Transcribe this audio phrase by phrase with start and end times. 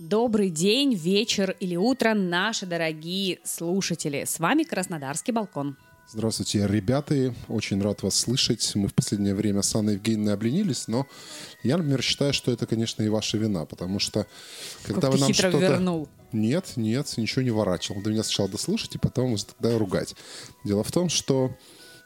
[0.00, 4.24] Добрый день, вечер или утро, наши дорогие слушатели.
[4.24, 5.76] С вами Краснодарский балкон.
[6.08, 7.34] Здравствуйте, ребята.
[7.48, 8.72] Очень рад вас слышать.
[8.74, 11.06] Мы в последнее время с Анной Евгеньевной обленились, но
[11.62, 14.26] я, например, считаю, что это, конечно, и ваша вина, потому что
[14.84, 15.58] когда как вы нам что-то...
[15.58, 16.08] вернул.
[16.32, 18.00] Нет, нет, ничего не ворачивал.
[18.00, 20.16] До меня сначала дослушать, и потом тогда ругать.
[20.64, 21.54] Дело в том, что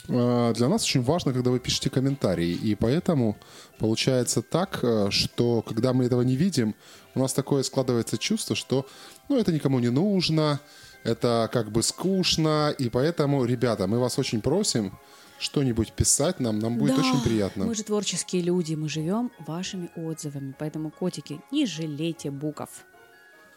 [0.06, 3.36] для нас очень важно, когда вы пишете комментарии, и поэтому
[3.78, 6.74] получается так, э, что когда мы этого не видим,
[7.14, 8.86] у нас такое складывается чувство, что
[9.28, 10.60] ну, это никому не нужно,
[11.04, 14.92] это как бы скучно, и поэтому, ребята, мы вас очень просим
[15.38, 17.64] что-нибудь писать нам, нам будет Да, очень приятно.
[17.64, 20.54] Мы же творческие люди, мы живем вашими отзывами.
[20.58, 22.84] Поэтому, котики, не жалейте букв.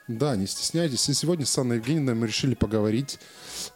[0.07, 1.09] Да, не стесняйтесь.
[1.09, 3.19] И сегодня с Анной Евгеньевной мы решили поговорить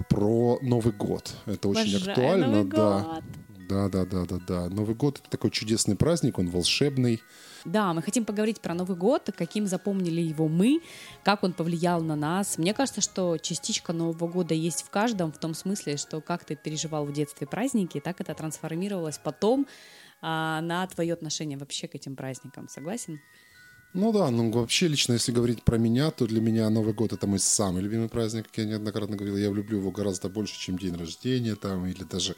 [0.10, 1.34] про Новый год.
[1.46, 3.00] Это очень Обожаю актуально, Новый да.
[3.00, 3.24] год.
[3.72, 4.70] Да, да, да, да, да.
[4.70, 7.22] Новый год это такой чудесный праздник, он волшебный.
[7.64, 10.82] Да, мы хотим поговорить про Новый год, каким запомнили его мы,
[11.24, 12.58] как он повлиял на нас.
[12.58, 16.56] Мне кажется, что частичка Нового года есть в каждом, в том смысле, что как ты
[16.56, 19.68] переживал в детстве праздники, так это трансформировалось потом
[20.22, 22.68] а, на твое отношение вообще к этим праздникам.
[22.68, 23.22] Согласен?
[23.94, 27.28] Ну да, ну вообще лично, если говорить про меня, то для меня Новый год это
[27.28, 29.36] мой самый любимый праздник, как я неоднократно говорил.
[29.36, 32.38] Я люблю его гораздо больше, чем день рождения там, или даже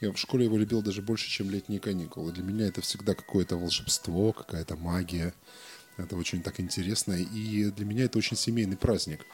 [0.00, 2.32] я в школе его любил даже больше, чем летние каникулы.
[2.32, 5.34] Для меня это всегда какое-то волшебство, какая-то магия.
[5.98, 7.12] Это очень так интересно.
[7.12, 9.26] И для меня это очень семейный праздник.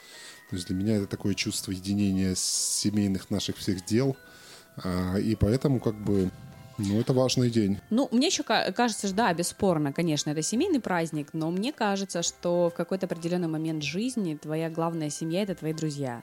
[0.50, 4.16] То есть для меня это такое чувство единения семейных наших всех дел.
[4.76, 6.32] А, И поэтому как бы,
[6.88, 7.78] ну, это важный день.
[7.90, 12.22] Ну, мне еще ка- кажется, что да, бесспорно, конечно, это семейный праздник, но мне кажется,
[12.22, 16.22] что в какой-то определенный момент жизни твоя главная семья— это твои друзья.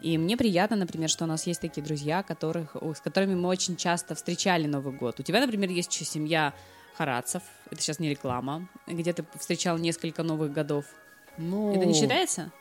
[0.00, 3.76] И мне приятно, например, что у нас есть такие друзья, которых, с которыми мы очень
[3.76, 5.20] часто встречали Новый год.
[5.20, 6.52] У тебя, например, есть еще семья
[6.96, 10.84] Харацев, это сейчас не реклама, где ты встречал несколько новых годов.
[11.38, 12.52] Ну, Это не считается?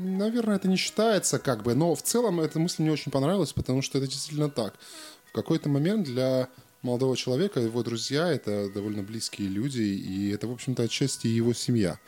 [0.00, 3.82] Наверное, это не считается, как бы, но в целом эта мысль мне очень понравилась, потому
[3.82, 4.74] что это действительно так.
[5.24, 6.48] В какой-то момент для
[6.86, 11.98] молодого человека его друзья это довольно близкие люди, и это, в общем-то, отчасти его семья.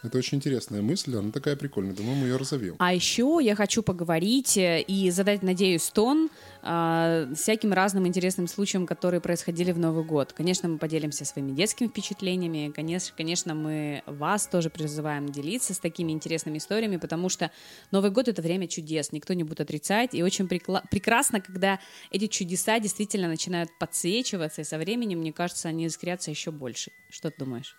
[0.00, 1.92] Это очень интересная мысль, она такая прикольная.
[1.92, 2.76] Думаю, мы ее разовьем.
[2.78, 6.30] А еще я хочу поговорить э, и задать, надеюсь, тон
[6.62, 10.32] э, всяким разным интересным случаям, которые происходили в Новый год.
[10.32, 12.70] Конечно, мы поделимся своими детскими впечатлениями.
[12.72, 17.50] Конечно, конечно, мы вас тоже призываем делиться с такими интересными историями, потому что
[17.90, 20.14] Новый год— это время чудес, никто не будет отрицать.
[20.14, 21.80] И очень прикла- прекрасно, когда
[22.12, 26.92] эти чудеса действительно начинают подсвечиваться, и со временем, мне кажется, они искрятся еще больше.
[27.10, 27.76] Что ты думаешь?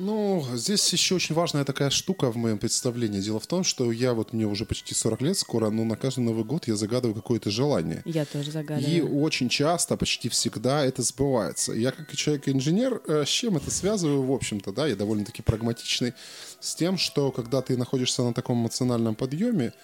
[0.00, 3.20] Ну, здесь еще очень важная такая штука в моем представлении.
[3.20, 6.20] Дело в том, что я вот, мне уже почти 40 лет скоро, но на каждый
[6.20, 8.00] Новый год я загадываю какое-то желание.
[8.06, 9.20] Я тоже И загадываю.
[9.20, 11.74] очень часто, почти всегда это сбывается.
[11.74, 16.14] Я как человек-инженер, э, с чем это связываю, в общем-то, да, я довольно-таки прагматичный,
[16.60, 19.74] с тем, что когда ты находишься на таком эмоциональном подъеме,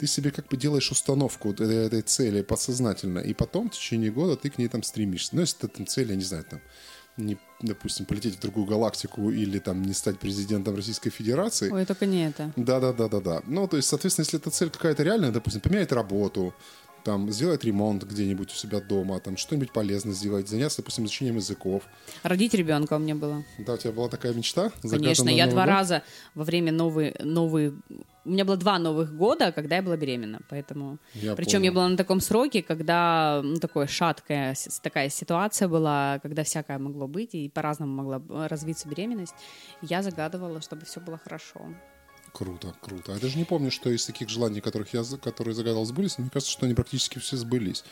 [0.00, 4.34] ты себе как бы делаешь установку этой, этой цели подсознательно, и потом в течение года
[4.34, 5.36] ты к ней там стремишься.
[5.36, 6.60] Ну, если ты там цель, я не знаю, там,
[7.20, 12.06] не, допустим, полететь в другую галактику или там не стать президентом Российской Федерации, Ой, только
[12.06, 12.52] не это.
[12.56, 13.42] да, да, да, да, да.
[13.46, 16.54] Ну, то есть, соответственно, если эта цель какая-то реальная, допустим, поменять работу,
[17.04, 21.82] там, сделать ремонт где-нибудь у себя дома, там, что-нибудь полезное сделать, заняться, допустим, изучением языков.
[22.22, 23.42] Родить ребенка у меня было.
[23.58, 24.70] Да, у тебя была такая мечта?
[24.82, 25.74] Конечно, я два Новый год?
[25.80, 26.02] раза
[26.34, 27.72] во время новый, новый...
[28.24, 30.98] У меня было два новых года, когда я была беременна, поэтому...
[31.14, 31.64] Я Причем понял.
[31.64, 37.08] я была на таком сроке, когда ну, такое шаткая такая ситуация была, когда всякое могло
[37.08, 39.34] быть, и по-разному могла развиться беременность.
[39.80, 41.60] Я загадывала, чтобы все было хорошо.
[42.32, 43.12] Круто, круто.
[43.12, 46.18] А я даже не помню, что из таких желаний, которых я, которые загадал, сбылись.
[46.18, 47.84] Мне кажется, что они практически все сбылись.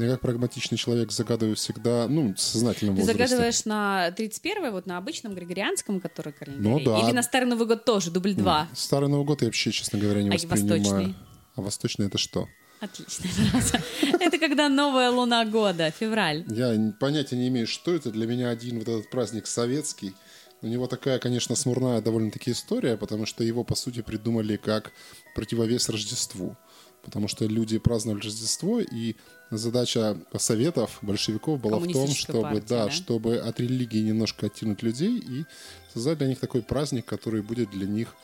[0.00, 3.26] Я как прагматичный человек загадываю всегда, ну, в сознательном Ты возрасте.
[3.26, 6.62] загадываешь на 31 вот на обычном григорианском, который календарь?
[6.62, 7.00] Ну да.
[7.00, 8.68] Или на Старый Новый год тоже, дубль 2?
[8.74, 10.80] Старый Новый год я вообще, честно говоря, не А воспринимаю.
[10.80, 11.14] восточный?
[11.56, 12.48] А восточный это что?
[12.80, 13.82] Фраза.
[14.20, 16.44] Это когда новая луна года, февраль.
[16.48, 18.10] Я понятия не имею, что это.
[18.10, 20.14] Для меня один вот этот праздник советский.
[20.62, 24.92] У него такая, конечно, смурная довольно-таки история, потому что его, по сути, придумали как
[25.34, 26.56] противовес Рождеству.
[27.02, 29.16] Потому что люди праздновали Рождество, и
[29.50, 32.90] задача советов, большевиков была в том, чтобы, партии, да, да?
[32.90, 35.44] чтобы от религии немножко оттянуть людей и
[35.92, 38.14] создать для них такой праздник, который будет для них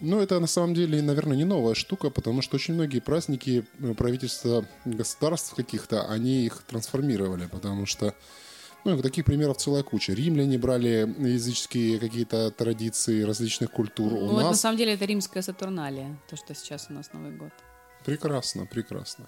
[0.00, 3.94] ну, это на самом деле, наверное, не новая штука, потому что очень многие праздники э,
[3.94, 8.12] правительства государств каких-то, они их трансформировали, потому что
[8.84, 10.12] ну, таких примеров целая куча.
[10.12, 14.12] Римляне брали языческие какие-то традиции различных культур.
[14.12, 17.10] У Ну, вот на нас самом деле это римская Сатурналия, то, что сейчас у нас
[17.12, 17.52] Новый год.
[18.04, 19.26] прекрасно, прекрасно.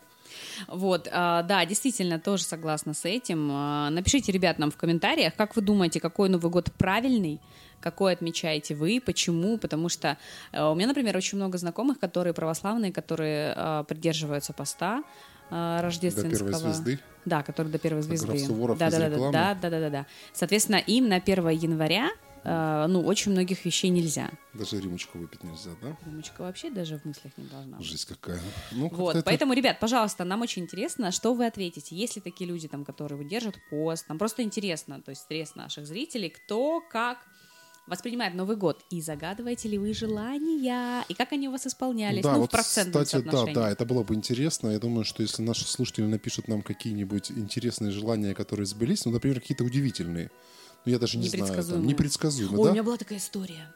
[0.69, 3.49] Вот, а, да, действительно, тоже согласна с этим.
[3.53, 7.41] А, напишите, ребят, нам в комментариях, как вы думаете, какой Новый год правильный,
[7.81, 10.17] какой отмечаете вы, почему, потому что
[10.53, 15.03] э, у меня, например, очень много знакомых, которые православные, которые а, придерживаются поста,
[15.49, 16.51] рождественского.
[16.51, 16.99] До первой звезды?
[17.25, 18.27] Да, которые до первой звезды.
[18.27, 20.07] Граф Суворов да, да, да, да, да, да, да, да.
[20.33, 22.11] Соответственно, им на 1 января
[22.47, 24.31] э, ну, очень многих вещей нельзя.
[24.55, 25.97] Даже рюмочку выпить нельзя, да?
[26.07, 27.87] Рюмочка вообще даже в мыслях не должна быть.
[27.87, 28.41] Жесть какая.
[28.73, 31.97] Ну, как-то Вот, это- поэтому, ребят, пожалуйста, нам очень интересно, что вы ответите.
[31.97, 34.09] Есть ли такие люди, там, которые выдержат пост?
[34.09, 37.19] Нам просто интересно, то есть стресс наших зрителей, кто как
[37.87, 38.85] воспринимает Новый год.
[38.91, 41.05] И загадываете ли вы желания?
[41.09, 42.23] И как они у вас исполнялись?
[42.23, 44.71] Да, ну, вот, в процентном кстати, да, да, это было бы интересно.
[44.71, 49.41] Я думаю, что если наши слушатели напишут нам какие-нибудь интересные желания, которые сбылись, ну, например,
[49.41, 50.31] какие-то удивительные,
[50.87, 52.71] ну, я даже не знаю, там, непредсказуемые, Ой, да?
[52.71, 53.73] у меня была такая история.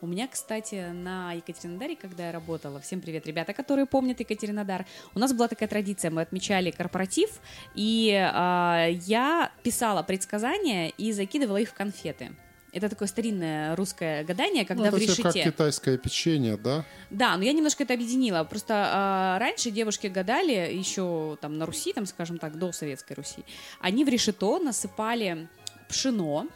[0.00, 5.18] У меня, кстати, на Екатеринодаре, когда я работала, всем привет, ребята, которые помнят Екатеринодар, у
[5.18, 7.30] нас была такая традиция, мы отмечали корпоратив,
[7.74, 12.32] и а, я писала предсказания и закидывала их в конфеты.
[12.72, 15.50] Это такое старинное русское гадание, Ну, когда это в всё как решете.
[15.50, 16.84] китайское печенье, да?
[17.08, 18.44] Да, но я немножко это объединила.
[18.44, 23.44] Просто а, раньше девушки гадали еще там на Руси, там, скажем так, до Советской Руси.
[23.80, 25.48] Они в решето насыпали
[25.94, 26.46] пшено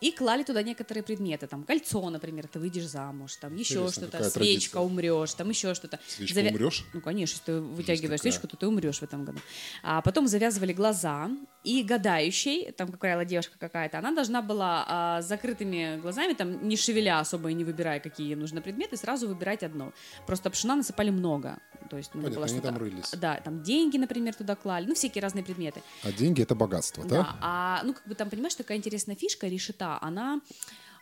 [0.00, 4.38] и клали туда некоторые предметы, там кольцо, например, ты выйдешь замуж, там еще что-то, свечка
[4.38, 4.80] традиция.
[4.80, 5.98] умрешь, там еще что-то.
[6.06, 6.84] Свечку Завя- умрешь?
[6.94, 9.40] Ну, конечно, если ты вытягиваешь свечку, то ты умрешь в этом году.
[9.82, 11.30] А потом завязывали глаза,
[11.68, 16.66] и гадающий, там, как правило, девушка какая-то, она должна была а, с закрытыми глазами, там,
[16.66, 19.92] не шевеля особо и не выбирая, какие ей нужны предметы, сразу выбирать одно.
[20.26, 21.58] Просто пшена насыпали много.
[21.90, 23.10] То есть, ну, Понятно, было они там рылись.
[23.12, 25.82] Да, там деньги, например, туда клали, ну, всякие разные предметы.
[26.04, 27.16] А деньги— это богатство, да?
[27.16, 30.40] Да, а, ну, как бы там, понимаешь, такая интересная фишка, решета, она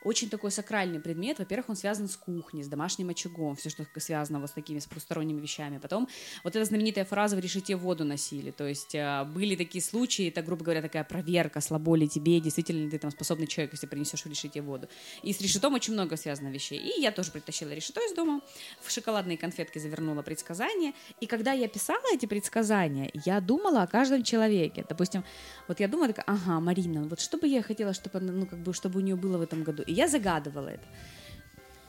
[0.07, 1.39] очень такой сакральный предмет.
[1.41, 4.87] Во-первых, он связан с кухней, с домашним очагом, все, что связано вот с такими с
[4.87, 5.79] потусторонними вещами.
[5.79, 6.09] Потом
[6.45, 8.53] вот эта знаменитая фраза «в решете воду носили».
[8.53, 12.85] То есть а, были такие случаи, это, грубо говоря, такая проверка, слабо ли тебе, действительно
[12.85, 14.89] ли ты там способный человек, если принесешь в решете воду.
[15.25, 16.79] И с решетом очень много связано вещей.
[16.79, 18.41] И я тоже притащила решето из дома,
[18.81, 20.93] в шоколадные конфетки завернула предсказания.
[21.21, 24.85] И когда я писала эти предсказания, я думала о каждом человеке.
[24.89, 25.25] Допустим,
[25.67, 28.73] вот я думала, такая, ага, Марина, вот что бы я хотела, чтобы, ну, как бы,
[28.73, 29.83] чтобы у нее было в этом году.
[29.83, 30.87] И я загадывала это.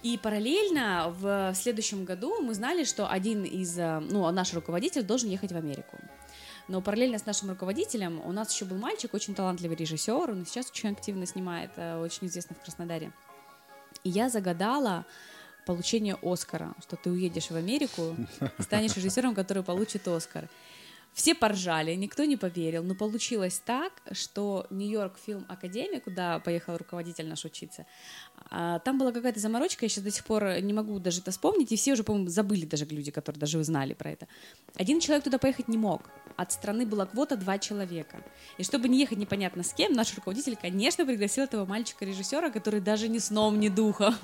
[0.03, 5.29] И параллельно в следующем году мы знали, что один из, э, ну, наш руководитель должен
[5.29, 5.97] ехать в Америку.
[6.67, 10.69] Но параллельно с нашим руководителем у нас еще был мальчик, очень талантливый режиссер, он сейчас
[10.69, 13.11] очень активно снимает, э, очень известный в Краснодаре.
[14.03, 15.05] И я загадала
[15.65, 18.15] получение Оскара, что ты уедешь в Америку,
[18.59, 20.47] станешь режиссером, который получит Оскар.
[21.13, 27.27] Все поржали, никто не поверил, но получилось так, что Нью-Йорк фильм Академия, куда поехал руководитель
[27.27, 27.87] наш учиться,
[28.51, 31.71] а, там была какая-то заморочка, я сейчас до сих пор не могу даже это вспомнить,
[31.71, 34.27] и все уже, по-моему, забыли даже люди, которые даже узнали про это.
[34.75, 36.03] Один человек туда поехать не мог,
[36.35, 38.23] от страны была квота два человека.
[38.59, 43.07] И чтобы не ехать непонятно с кем, наш руководитель, конечно, пригласил этого мальчика-режиссера, который даже
[43.07, 44.15] ни сном, ни духом.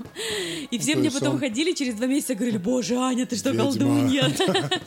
[0.69, 3.49] И все То мне потом он- ходили через два месяца говорили, боже, Аня, ты что,
[3.49, 3.63] Ведьма».
[3.65, 4.31] колдунья?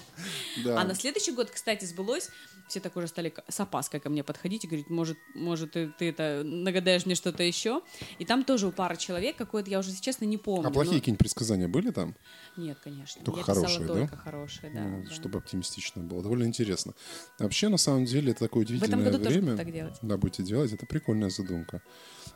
[0.64, 2.30] А на следующий год, кстати, сбылось.
[2.68, 6.08] Все так уже стали с опаской ко мне подходить и говорить, может, может ты, ты
[6.08, 7.82] это нагадаешь мне что-то еще.
[8.18, 10.66] И там тоже у пары человек какой-то, я уже, если честно, не помню.
[10.68, 12.16] А плохие но- какие-нибудь предсказания были там?
[12.56, 13.22] Нет, конечно.
[13.24, 13.94] Только я писала хорошие, да?
[13.94, 14.80] только хорошие, да.
[14.82, 15.10] Ну, да.
[15.10, 16.22] Чтобы оптимистично было.
[16.22, 16.94] Довольно интересно.
[17.38, 19.52] Вообще, на самом деле, это такое В этом удивительное году тоже время.
[19.52, 19.98] буду так делать.
[20.02, 20.72] Да, будете делать.
[20.72, 21.82] Это прикольная задумка.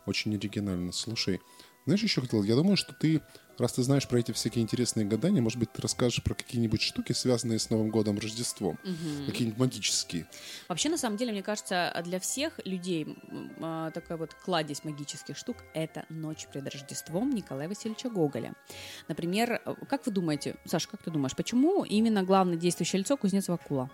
[0.07, 0.93] Очень оригинально.
[0.93, 1.41] Слушай,
[1.87, 3.23] знаешь, еще хотел, я думаю, что ты,
[3.59, 7.13] раз ты знаешь про эти всякие интересные гадания, может быть, ты расскажешь про какие-нибудь штуки,
[7.13, 8.79] связанные с Новым годом, Рождеством.
[9.27, 10.27] Какие-нибудь магические.
[10.69, 13.17] Вообще, на самом деле, мне кажется, для всех людей
[13.61, 18.55] а, такая вот кладезь магических штук— это «Ночь перед Рождеством» Николая Васильевича Гоголя.
[19.09, 23.49] Например, э, как вы думаете, Саша, как ты думаешь, почему именно главное действующее лицо кузнец
[23.49, 23.91] Вакула?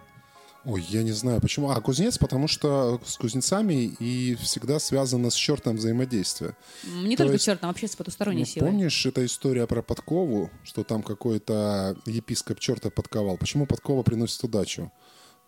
[0.69, 1.71] Ой, я не знаю почему.
[1.71, 6.57] А, кузнец, потому что с кузнецами и всегда связано с чертом взаимодействие.
[6.85, 8.71] Не То только есть, черт, а вообще с потусторонней Ну, силой.
[8.71, 13.37] помнишь, эта история про подкову, что там какой-то епископ черта подковал?
[13.37, 14.91] Почему подкова приносит удачу?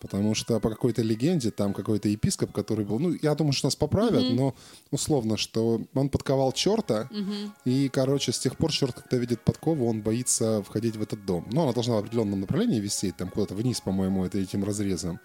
[0.01, 3.75] Потому что по какой-то легенде там какой-то епископ, который был, ну, я думаю, что нас
[3.77, 4.55] поправят, но
[4.91, 7.09] условно, что он подковал черта,
[7.65, 11.47] и, короче, с тех пор черт, когда видит подкову, он боится входить в этот дом.
[11.51, 15.19] Но она должна в определенном направлении висеть, там куда-то вниз, по-моему, это этим разрезом.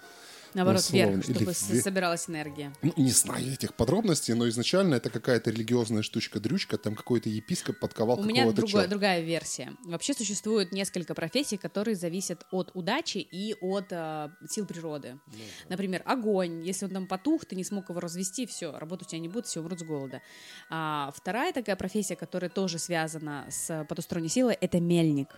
[0.54, 1.84] Наоборот, условно, вверх, или чтобы вверх.
[1.84, 2.74] собиралась энергия.
[2.82, 8.20] Ну, не знаю этих подробностей, но изначально это какая-то религиозная штучка-дрючка, там какой-то епископ подковал
[8.20, 8.88] У меня черта.
[8.88, 9.74] другая версия.
[9.86, 15.20] Вообще существует несколько профессий, которые зависят от удачи и от э, сил природы.
[15.70, 16.64] Например, огонь.
[16.64, 19.46] Если он там потух, ты не смог его развести, все, работать у тебя не будет,
[19.48, 20.22] все умрут с голода.
[20.70, 25.30] А вторая такая профессия, которая тоже связана с потусторонней силой, это мельник.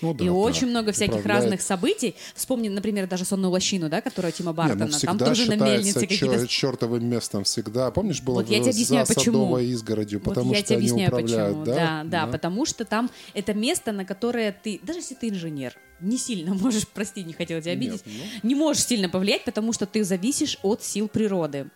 [0.00, 0.32] Ну да, и да.
[0.34, 1.42] очень много всяких Управляет.
[1.44, 2.14] разных событий.
[2.34, 4.86] Вспомни, например, даже «Сонную лощину», да, которая Тима Не, Бартона.
[4.90, 6.46] ну Там тоже на мельнице какие-то...
[6.46, 7.90] чертовым местом всегда.
[7.90, 9.36] Помнишь, было Вот я тебе объясняю, за почему.
[9.38, 11.64] садовой изгородью, Вот потому я что тебе они объясняю, управляют, почему.
[11.76, 12.02] да?
[12.04, 16.16] да, да, потому что там это место, на которое ты, даже если ты инженер, не
[16.18, 18.48] сильно можешь, прости, не хотела тебя обидеть, Нет, ну.
[18.48, 21.68] не можешь сильно повлиять, потому что ты зависишь от сил природы.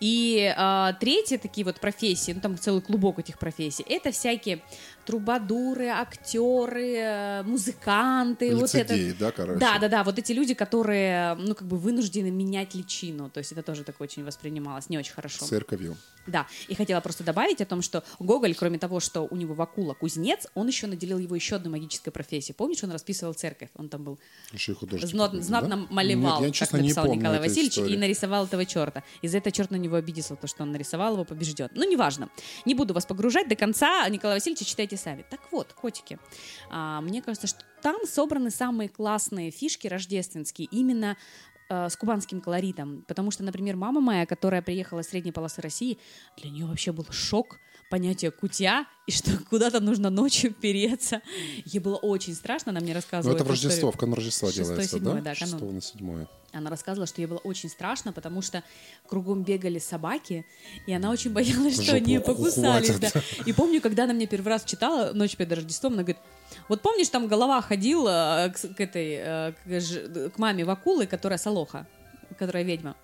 [0.00, 4.62] И а, третьи такие вот профессии, ну там целый клубок этих профессий, это всякие
[5.04, 8.94] трубадуры, актеры, э, музыканты, вот это.
[8.94, 9.58] Лицедеи, да, короче?
[9.58, 13.30] Да, да, да, вот эти люди, которые, ну, как бы вынуждены менять личину.
[13.30, 15.44] То есть это тоже так очень воспринималось не очень хорошо.
[15.46, 15.96] Церковью.
[16.26, 19.94] Да, и хотела просто добавить о том, что Гоголь, кроме того, что у него Вакула
[19.94, 22.54] кузнец, он еще наделил его еще одной магической профессией.
[22.54, 23.70] Помнишь, он расписывал церковь?
[23.74, 24.18] Он там был
[24.52, 25.08] Еще художник.
[25.08, 25.86] знат- знатно да?
[25.88, 27.94] малевал, Нет, я, как честно, не написал помню Николай Васильевич, истории.
[27.94, 29.02] и нарисовал этого черта.
[29.22, 31.68] И за это черт на него обиделся, то, что он нарисовал его, побежден.
[31.74, 32.28] Ну, неважно.
[32.66, 34.06] Не буду вас погружать до конца.
[34.08, 35.24] Николая Васильевича читайте сами.
[35.28, 36.18] Так вот, котики,
[36.70, 41.16] а, мне кажется, что там собраны самые классные фишки рождественские именно
[41.70, 43.04] э, с кубанским колоритом.
[43.08, 45.98] Потому что, например, мама моя, которая приехала из средней полосы России,
[46.36, 47.58] для нее вообще был шок
[47.90, 51.20] понятие кутя и что куда-то нужно ночью переться.
[51.66, 53.34] Ей было очень страшно, она мне Ну, рассказывала.
[53.36, 55.34] это в Рождество, в канун Рождества Шестое, делается, седьмое, да?
[55.34, 55.80] да, канун.
[55.82, 58.62] 6 на 7 Она рассказывала, что ей было очень страшно, потому что
[59.06, 60.46] кругом бегали собаки,
[60.86, 62.90] и она очень боялась, что Жопу они ее покусались.
[62.90, 63.12] ухватят.
[63.14, 63.22] да.
[63.44, 66.22] И помню, когда она мне первый раз читала «Ночь перед Рождеством», она говорит,
[66.68, 71.38] вот помнишь, там голова ходила э, к, к этой, э, к, к маме Вакулы, которая
[71.38, 71.86] Солоха,
[72.38, 72.96] которая ведьма.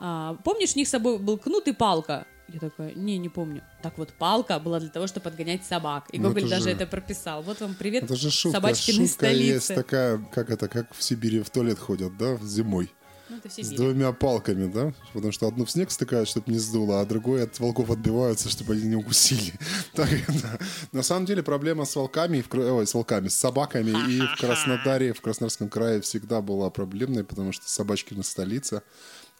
[0.00, 2.26] А, помнишь, у них с собой был кнут и палка?
[2.48, 3.62] Я такая, не, не помню.
[3.82, 6.04] Так вот, палка была для того, чтобы отгонять собак.
[6.12, 7.42] И Ну, Гоголь это даже же- это прописал.
[7.42, 8.58] Вот вам привет, Это же шутка.
[8.58, 9.74] собачкиной Шутка есть столицы.
[9.74, 12.90] такая, как это, как в Сибири в туалет ходят, да, зимой.
[13.30, 14.92] Ну, С двумя палками, да?
[15.14, 18.74] Потому что одну в снег стыкают, чтобы не сдуло, а другой от волков отбиваются, чтобы
[18.74, 19.54] они не укусили.
[19.94, 20.10] Так,
[20.42, 20.58] да.
[20.92, 24.36] На самом деле проблема с волками, и в ой, с волками, с собаками и в
[24.38, 28.82] Краснодаре, в Краснодарском крае всегда была проблемной, потому что Собачкина столица.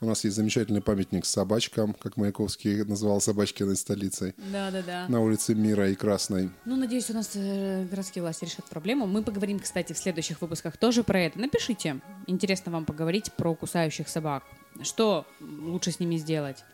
[0.04, 5.06] У нас есть замечательный памятник собачкам, как Маяковский называл Собачкиной столицей, Да-да-да.
[5.08, 6.50] на улице Мира и Красной.
[6.66, 9.06] Ну, надеюсь, у нас э, городские власти решат проблему.
[9.06, 11.38] Мы поговорим, кстати, в следующих выпусках тоже про это.
[11.38, 12.00] Напишите.
[12.26, 14.44] Интересно вам поговорить про кусающих собак.
[14.82, 16.64] Что лучше с ними сделать?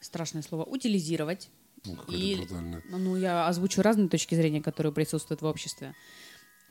[0.00, 0.64] Страшное слово.
[0.64, 1.50] Утилизировать.
[1.84, 2.82] Ну, И- брутальное.
[2.90, 5.94] Ну, я озвучу разные точки зрения, которые присутствуют в обществе.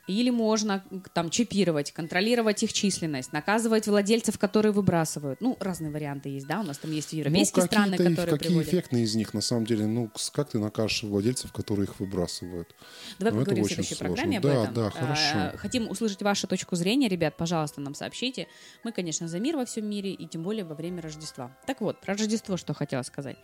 [0.06, 0.84] Или можно
[1.14, 5.40] там чипировать, контролировать их численность, наказывать владельцев, которые выбрасывают.
[5.40, 6.60] Ну, разные варианты есть, да?
[6.60, 8.68] У нас там есть и европейские ну, страны, которые какие приводят.
[8.68, 12.74] эффектные из них, на самом деле, ну, как ты накажешь владельцев, которые их выбрасывают?
[13.18, 14.14] Давай Ну, это поговорим в следующей сложно.
[14.14, 14.74] программе об Да, этом.
[14.74, 15.58] да, А, хорошо.
[15.58, 18.46] Хотим услышать вашу точку зрения, ребят, пожалуйста, нам сообщите.
[18.82, 21.56] Мы, конечно, за мир во всем мире, и тем более во время Рождества.
[21.66, 23.36] Так вот, про Рождество что хотела сказать.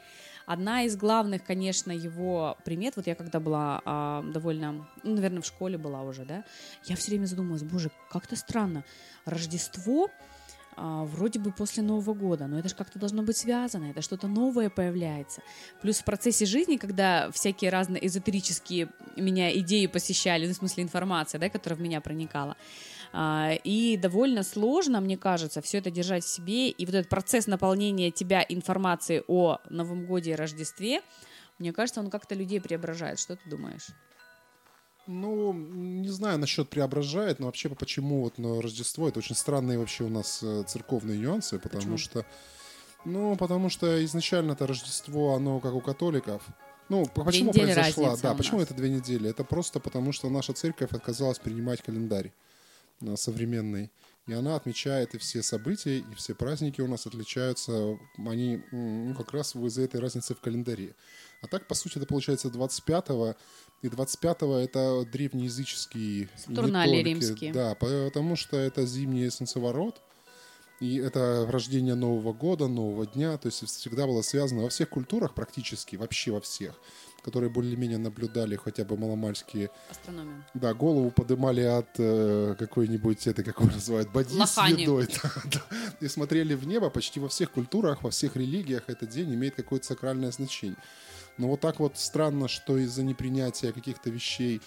[0.50, 5.46] Одна из главных, конечно, его примет, вот я когда была а, довольно, ну, наверное, в
[5.46, 6.42] школе была уже, да,
[6.86, 8.82] я все время задумалась, боже, как-то странно.
[9.24, 10.10] Рождество
[10.76, 14.26] а, вроде бы после Нового года, но это же как-то должно быть связано, это что-то
[14.26, 15.40] новое появляется.
[15.82, 21.38] Плюс в процессе жизни, когда всякие разные эзотерические меня идеи посещали, ну, в смысле информация,
[21.38, 22.56] да, которая в меня проникала,
[23.12, 28.10] и довольно сложно, мне кажется, все это держать в себе, и вот этот процесс наполнения
[28.10, 31.02] тебя информацией о Новом годе и Рождестве,
[31.58, 33.18] мне кажется, он как-то людей преображает.
[33.18, 33.88] Что ты думаешь?
[35.06, 40.04] Ну, не знаю насчет преображает, но вообще почему вот на Рождество это очень странные вообще
[40.04, 41.98] у нас э, церковные нюансы, потому Почему?
[41.98, 42.24] что,
[43.04, 46.44] ну, потому что изначально это Рождество, оно как у католиков.
[46.88, 48.16] Ну, по- почему произошла?
[48.22, 48.68] Да, почему нас.
[48.68, 49.28] это две недели?
[49.28, 52.32] Это просто потому, что наша церковь отказалась принимать календарь
[53.16, 53.90] современный.
[54.26, 59.32] И она отмечает и все события, и все праздники у нас отличаются, они ну, как
[59.32, 60.94] раз из-за этой разницы в календаре.
[61.42, 63.34] А так, по сути, это получается 25-го,
[63.82, 66.20] и 25-го это древнеязычский...
[66.20, 67.52] не Сатурналий только- римский.
[67.52, 70.00] Да, потому что это зимний солнцеворот,
[70.80, 75.34] и это рождение Нового года, Нового дня, то есть всегда было связано во всех культурах
[75.34, 76.74] практически, вообще во всех,
[77.22, 80.46] которые более-менее наблюдали хотя бы маломальские Астрономия.
[80.54, 85.08] да, голову подымали от э, какой-нибудь, это как его называют, боди с едой.
[85.22, 85.62] Да, да.
[86.00, 86.90] И смотрели в небо.
[86.90, 90.76] Почти во всех культурах, во всех религиях этот день имеет какое-то сакральное значение.
[91.38, 94.60] Но вот так вот странно, что из-за непринятия каких-то вещей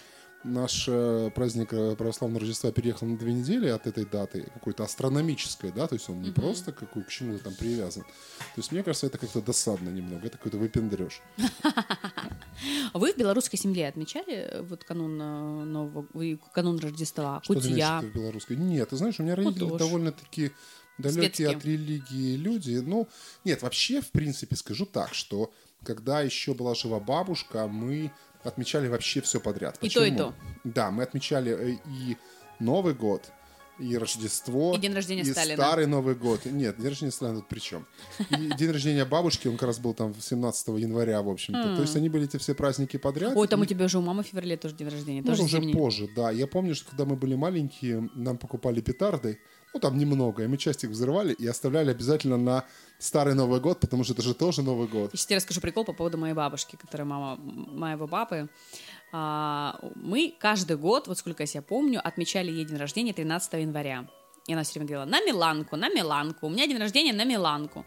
[0.44, 5.72] наш э, праздник э, православного Рождества переехал на две недели от этой даты, какой-то астрономической,
[5.72, 8.04] да, то есть он не просто какой, к чему-то там привязан.
[8.04, 11.22] То есть мне кажется, это как-то досадно немного, это какой-то выпендреж.
[12.94, 16.08] Вы в белорусской семье отмечали э, вот канун Нового,
[16.54, 18.00] канун Рождества, Что кутья?
[18.00, 18.58] имеешь в белорусской?
[18.58, 20.52] Нет, ты знаешь, у меня родители довольно-таки
[20.98, 22.82] далекие от религии люди.
[22.86, 23.08] Ну,
[23.44, 25.52] нет, вообще, в принципе, скажу так, что
[25.84, 28.12] когда еще была жива бабушка, мы
[28.44, 29.78] отмечали вообще все подряд.
[29.82, 30.34] И то, и то.
[30.64, 32.18] Да, мы отмечали э, и
[32.60, 33.32] Новый год,
[33.80, 34.76] и Рождество.
[34.76, 35.56] И день рождения и Сталина.
[35.58, 36.46] старый Новый год.
[36.46, 37.88] Нет, день рождения Сталина тут при чем?
[38.30, 41.76] И день рождения бабушки, он как раз был там 17 января, в общем-то.
[41.76, 43.34] То есть они были эти все праздники подряд.
[43.36, 45.22] Ой, там и- у тебя уже у мамы в феврале тоже день рождения.
[45.22, 45.74] ну, тоже уже зимний.
[45.74, 46.30] позже, да.
[46.32, 49.40] Я помню, что когда мы были маленькие, нам покупали петарды,
[49.74, 52.66] ну, там немного, и мы часть их взрывали и оставляли обязательно на
[53.00, 55.12] Старый Новый год, потому что это же тоже Новый год.
[55.12, 58.50] Сейчас тебе расскажу прикол по поводу моей бабушки, которая мама моего папы.
[59.12, 64.08] А, мы каждый год, вот сколько я себя помню, отмечали ей день рождения 13 января.
[64.48, 67.86] И она все время говорила, на Миланку, на Миланку, у меня день рождения на Миланку.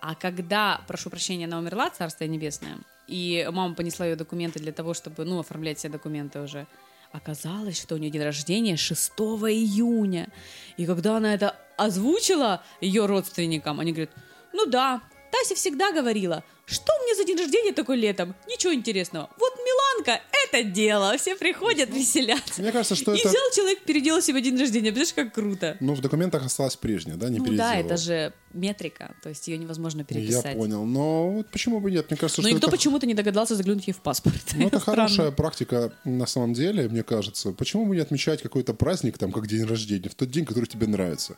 [0.00, 4.94] А когда, прошу прощения, она умерла, Царствие Небесное, и мама понесла ее документы для того,
[4.94, 6.66] чтобы, ну, оформлять все документы уже,
[7.12, 10.28] оказалось, что у нее день рождения 6 июня.
[10.76, 14.10] И когда она это озвучила ее родственникам, они говорят,
[14.52, 18.34] ну да, Тася всегда говорила, что мне за день рождения такой летом?
[18.48, 19.30] Ничего интересного.
[19.38, 21.16] Вот Миланка, это дело.
[21.16, 22.60] Все приходят, веселятся.
[22.60, 23.28] Мне кажется, что И это...
[23.28, 24.92] взял человек, переделал себе день рождения.
[24.92, 25.76] Представляешь, как круто.
[25.80, 27.72] Ну, в документах осталось прежнее, да, не Ну да, переделал.
[27.86, 30.56] это же метрика, то есть ее невозможно Я переписать.
[30.56, 32.10] понял, но вот почему бы нет?
[32.10, 32.76] Мне кажется, Но что никто это...
[32.76, 34.36] почему-то не догадался заглянуть ей в паспорт.
[34.54, 35.02] Ну, это Странно.
[35.02, 37.52] хорошая практика на самом деле, мне кажется.
[37.52, 40.86] Почему бы не отмечать какой-то праздник, там, как день рождения, в тот день, который тебе
[40.86, 41.36] нравится?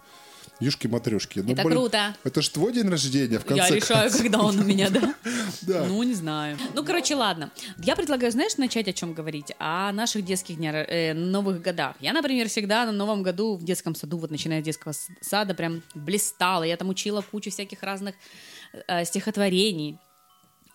[0.61, 1.41] Юшки-матрешки.
[1.41, 2.17] Ну, Это блин, круто.
[2.25, 4.23] Это ж твой день рождения, в конце Я решаю, концов.
[4.23, 5.15] когда он у меня, да?
[5.63, 5.85] Да.
[5.85, 6.57] Ну, не знаю.
[6.75, 7.51] Ну, короче, ладно.
[7.79, 9.53] Я предлагаю, знаешь, начать о чем говорить?
[9.59, 11.95] О наших детских днях, э, новых годах.
[12.01, 15.83] Я, например, всегда на Новом году в детском саду, вот начиная с детского сада, прям
[15.95, 16.63] блистала.
[16.65, 18.15] Я там учила кучу всяких разных
[18.87, 19.99] э, стихотворений.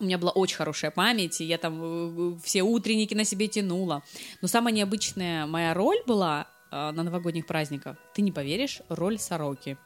[0.00, 4.02] У меня была очень хорошая память, и я там э, все утренники на себе тянула.
[4.42, 9.78] Но самая необычная моя роль была э, на новогодних праздниках, ты не поверишь, роль сороки.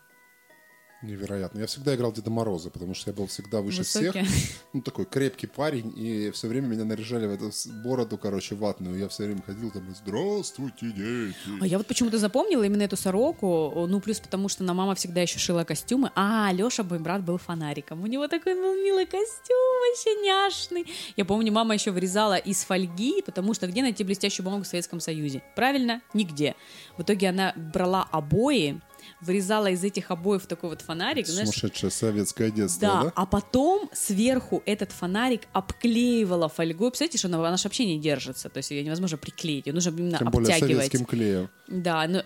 [1.01, 1.61] Невероятно.
[1.61, 4.11] Я всегда играл Деда Мороза, потому что я был всегда выше Высокий.
[4.11, 4.27] всех.
[4.73, 7.51] Ну, такой крепкий парень, и все время меня наряжали в эту
[7.83, 8.99] бороду, короче, ватную.
[8.99, 13.87] Я все время ходил там, «Здравствуйте, дети!» А я вот почему-то запомнила именно эту сороку,
[13.89, 16.11] ну, плюс потому, что на мама всегда еще шила костюмы.
[16.15, 18.03] А, Леша, мой брат, был фонариком.
[18.03, 19.57] У него такой был милый костюм,
[19.89, 20.87] вообще няшный.
[21.17, 25.01] Я помню, мама еще вырезала из фольги, потому что где найти блестящую бумагу в Советском
[25.01, 25.43] Союзе?
[25.57, 26.03] Правильно?
[26.13, 26.57] Нигде.
[26.97, 28.81] В итоге она брала обои,
[29.21, 33.13] вырезала из этих обоев такой вот фонарик, знаешь, Сумасшедшее советское детство, да, да?
[33.15, 36.91] а потом сверху этот фонарик обклеивала фольгой.
[36.91, 39.91] Представляете, что она, она же вообще не держится, то есть ее невозможно приклеить, ее нужно
[39.91, 40.87] именно Тем более обтягивать.
[40.87, 41.51] советским клеем.
[41.69, 42.23] Да, но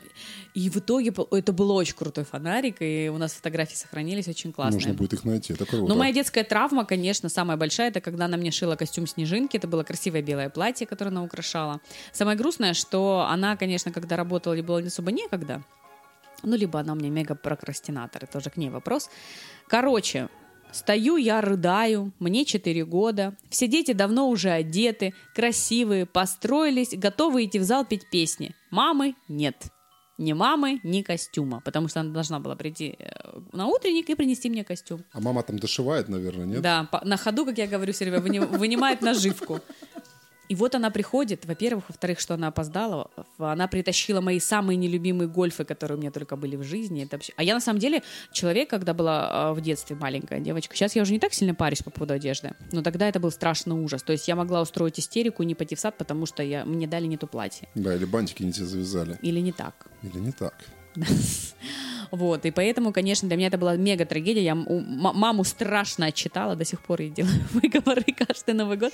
[0.55, 4.79] и в итоге это был очень крутой фонарик, и у нас фотографии сохранились очень классные.
[4.79, 5.87] Нужно будет их найти, это круто.
[5.87, 9.57] Но моя детская травма, конечно, самая большая, это когда она мне шила костюм снежинки.
[9.57, 11.81] Это было красивое белое платье, которое она украшала.
[12.13, 15.63] Самое грустное, что она, конечно, когда работала, ей было не особо некогда.
[16.43, 19.11] Ну, либо она у меня мега прокрастинатор, это уже к ней вопрос.
[19.69, 20.29] Короче,
[20.73, 27.59] стою я, рыдаю, мне 4 года, все дети давно уже одеты, красивые, построились, готовы идти
[27.59, 28.55] в зал петь песни.
[28.71, 29.57] Мамы нет.
[30.19, 33.11] Ни мамы, ни костюма, потому что она должна была прийти э,
[33.53, 35.05] на утренник и принести мне костюм.
[35.11, 36.61] А мама там дошивает, наверное, нет?
[36.61, 39.61] Да, на ходу, как я говорю все время, выни- вынимает наживку.
[40.53, 45.65] И вот она приходит, во-первых, во-вторых, что она опоздала, она притащила мои самые нелюбимые гольфы,
[45.65, 47.05] которые у меня только были в жизни.
[47.05, 47.33] Это вообще...
[47.37, 50.77] А я на самом деле человек, когда была э, в детстве маленькая девочка.
[50.77, 53.83] Сейчас я уже не так сильно парюсь по поводу одежды, но тогда это был страшный
[53.83, 54.03] ужас.
[54.03, 56.67] То есть я могла устроить истерику и не пойти в сад, потому что я...
[56.67, 57.67] мне дали не то платье.
[57.75, 59.19] Да, или бантики не те завязали.
[59.23, 59.87] Или не так.
[60.03, 60.53] Или не так.
[62.11, 64.43] Вот, и поэтому, конечно, для меня это была мега трагедия.
[64.45, 68.93] Я маму страшно отчитала, до сих пор ей делаю выговоры каждый Новый год.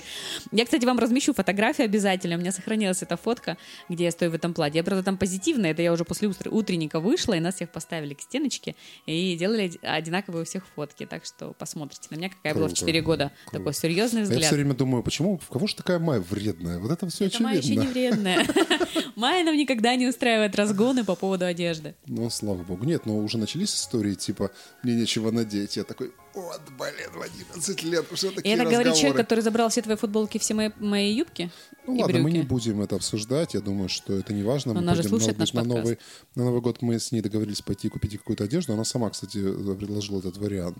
[0.53, 2.37] Я, кстати, вам размещу фотографию обязательно.
[2.37, 3.57] У меня сохранилась эта фотка,
[3.89, 4.77] где я стою в этом платье.
[4.77, 5.71] Я, правда, там позитивная.
[5.71, 9.63] Это я уже после утр- утренника вышла, и нас всех поставили к стеночке и делали
[9.63, 11.05] оди- одинаковые у всех фотки.
[11.05, 12.79] Так что посмотрите на меня, какая была в Круто.
[12.79, 13.31] 4 года.
[13.47, 13.57] Круто.
[13.57, 14.51] Такой серьезный А Я все взгляд.
[14.53, 16.79] время думаю, почему, в кого же такая Майя вредная?
[16.79, 17.81] Вот это все Это Майя еще очевидно.
[17.83, 18.45] не вредная.
[19.17, 21.88] Майя нам никогда не устраивает разгоны по поводу одежды.
[22.05, 22.85] Ну, слава богу.
[22.85, 24.51] Нет, но уже начались истории, типа,
[24.83, 25.77] мне нечего надеть.
[25.77, 29.23] Я такой, вот, блин, в 11 лет уже И такие это говорит человек, разговоры.
[29.23, 31.51] который забрал все твои футболки, все мои, мои юбки
[31.87, 32.49] Ну и ладно, мы не брюки.
[32.49, 33.53] будем это обсуждать.
[33.53, 34.77] Я думаю, что это не важно.
[34.77, 35.77] Она же слушает наш на подкаст.
[35.83, 35.99] Новый,
[36.35, 38.73] на Новый год мы с ней договорились пойти купить какую-то одежду.
[38.73, 40.77] Она сама, кстати, предложила этот вариант.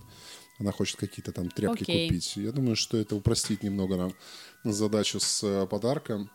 [0.60, 2.08] Она хочет какие-то там тряпки Окей.
[2.10, 2.36] купить.
[2.36, 4.14] Я думаю, что это упростит немного нам
[4.66, 6.30] задачу с э, подарком.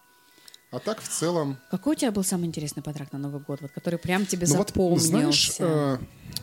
[0.74, 3.70] А так, в целом, Какой у тебя был самый интересный подарок на Новый год, вот,
[3.70, 5.06] который прям тебе Ну вот, запомнился?
[5.06, 5.98] знаешь, э,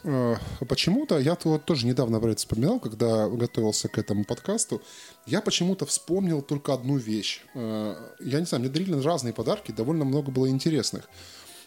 [0.05, 0.35] э,
[0.69, 4.81] почему-то, я вот тоже недавно про это вспоминал, когда готовился к этому подкасту,
[5.25, 7.41] я почему-то вспомнил только одну вещь.
[7.55, 11.09] Э, я не знаю, мне дарили разные подарки, довольно много было интересных.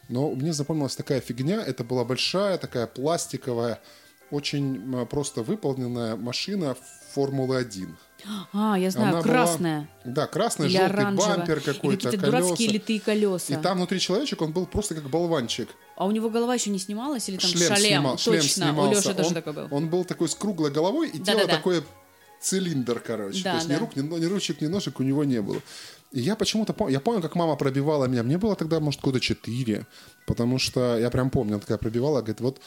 [0.08, 3.78] Но мне запомнилась такая фигня, это была большая такая пластиковая,
[4.30, 6.76] очень просто выполненная машина
[7.14, 7.94] Формулы-1.
[8.52, 9.88] А, я знаю, Она красная.
[10.04, 11.36] Была, да, красный, Или желтый оранжевая.
[11.38, 12.40] бампер какой-то, какие-то колеса.
[12.46, 13.54] дурацкие литые колеса.
[13.54, 15.68] И там внутри человечек, он был просто как болванчик.
[15.96, 17.90] А у него голова еще не снималась или там шлем, шалем?
[17.90, 19.08] снимал, шлем Точно, у снимался.
[19.08, 19.68] Леши тоже он, такой был.
[19.70, 21.56] Он был такой с круглой головой, и тело Да-да-да.
[21.56, 21.82] такое
[22.40, 23.42] цилиндр, короче.
[23.42, 23.74] Да, То есть да.
[23.74, 25.60] ни рук, ни, ни ручек, ни ножек у него не было.
[26.12, 28.22] И я почему-то помню, я помню, как мама пробивала меня.
[28.22, 29.86] Мне было тогда, может, года 4,
[30.26, 32.60] потому что я прям помню, она такая пробивала, говорит, вот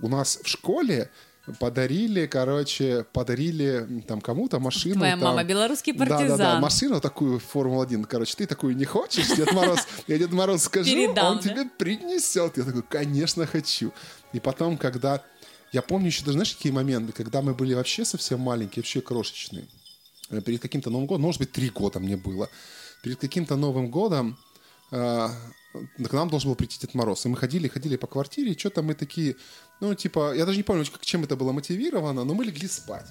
[0.00, 1.10] у нас в школе
[1.58, 4.96] подарили, короче, подарили там кому-то машину.
[4.96, 5.24] Твоя там.
[5.24, 6.28] мама белорусский партизан.
[6.28, 8.04] Да-да-да, машину такую Формулу-1.
[8.06, 9.80] Короче, ты такую не хочешь, Дед Мороз?
[10.06, 11.42] Я Дед Мороз скажу, Передам, он да?
[11.42, 12.56] тебе принесет.
[12.56, 13.92] Я такой, конечно, хочу.
[14.32, 15.22] И потом, когда...
[15.72, 19.66] Я помню еще даже, знаешь, какие моменты, когда мы были вообще совсем маленькие, вообще крошечные.
[20.30, 22.48] Э, Перед каким-то Новым годом, может быть, три года мне было.
[23.02, 24.38] Перед каким-то Новым годом
[24.90, 25.28] э,
[25.96, 27.26] к нам должен был прийти Дед Мороз.
[27.26, 29.36] И мы ходили, ходили по квартире, и что-то мы такие...
[29.80, 33.06] Ну, типа, я даже не помню, как, чем это было мотивировано, но мы легли спать.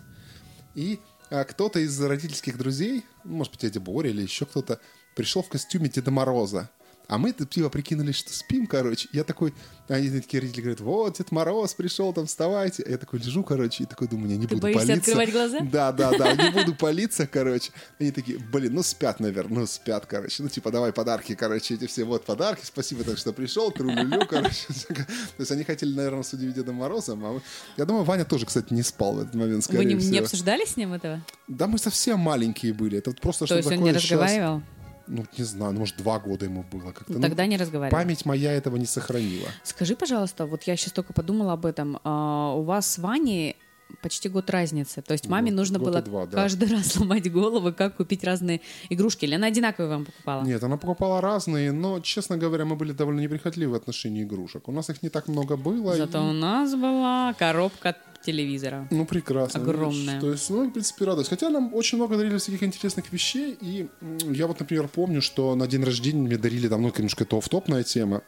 [0.75, 0.99] И
[1.30, 4.80] а, кто-то из родительских друзей, может быть, дядя Боря или еще кто-то,
[5.15, 6.69] пришел в костюме Деда Мороза.
[7.08, 9.08] А мы типа прикинули, что спим, короче.
[9.12, 9.54] Я такой,
[9.88, 12.84] они такие родители говорят, вот, Дед Мороз пришел, там, вставайте.
[12.84, 15.12] А я такой лежу, короче, и такой думаю, не, не Ты буду боишься палиться.
[15.12, 15.60] открывать глаза?
[15.72, 17.72] Да, да, да, не буду палиться, короче.
[18.00, 20.41] Они такие, блин, ну спят, наверное, ну спят, короче.
[20.41, 24.68] Ну, типа, давай подарки, короче, эти все, вот подарки, спасибо, так что пришел, тру-лю-лю, короче.
[24.88, 25.06] То
[25.39, 27.41] есть они хотели, наверное, судить Дедом Морозом, а мы-
[27.78, 30.65] я думаю, Ваня тоже, кстати, не спал в этот момент, скорее Вы не, не обсуждали
[30.65, 31.22] с ним этого?
[31.48, 32.98] Да, мы совсем маленькие были.
[32.98, 34.63] Это вот просто То что есть он такое не разговаривал?
[35.08, 36.91] Ну, не знаю, ну, может, два года ему было.
[36.91, 37.98] Как-то, ну, Тогда не разговаривал.
[37.98, 39.48] Память моя этого не сохранила.
[39.63, 42.00] Скажи, пожалуйста, вот я сейчас только подумала об этом.
[42.04, 43.56] А, у вас с Ваней
[44.02, 45.02] почти год разницы.
[45.04, 46.36] То есть маме Год- нужно было два, да.
[46.36, 49.26] каждый раз ломать голову, как купить разные игрушки.
[49.26, 50.44] Или она одинаковые вам покупала?
[50.44, 54.68] Нет, она покупала разные, но, честно говоря, мы были довольно неприхотливы в отношении игрушек.
[54.68, 55.96] У нас их не так много было.
[55.96, 58.88] Зато и- у нас была коробка телевизора.
[58.92, 59.62] Ну, прекрасно.
[59.62, 60.16] Огромная.
[60.16, 60.22] видишь.
[60.22, 61.30] То есть, ну, в принципе, радость.
[61.30, 63.58] Хотя нам очень много дарили всяких интересных вещей.
[63.62, 63.88] И
[64.24, 67.84] я вот, например, помню, что на день рождения мне дарили, там, ну, конечно, это офф-топная
[67.84, 68.24] тема,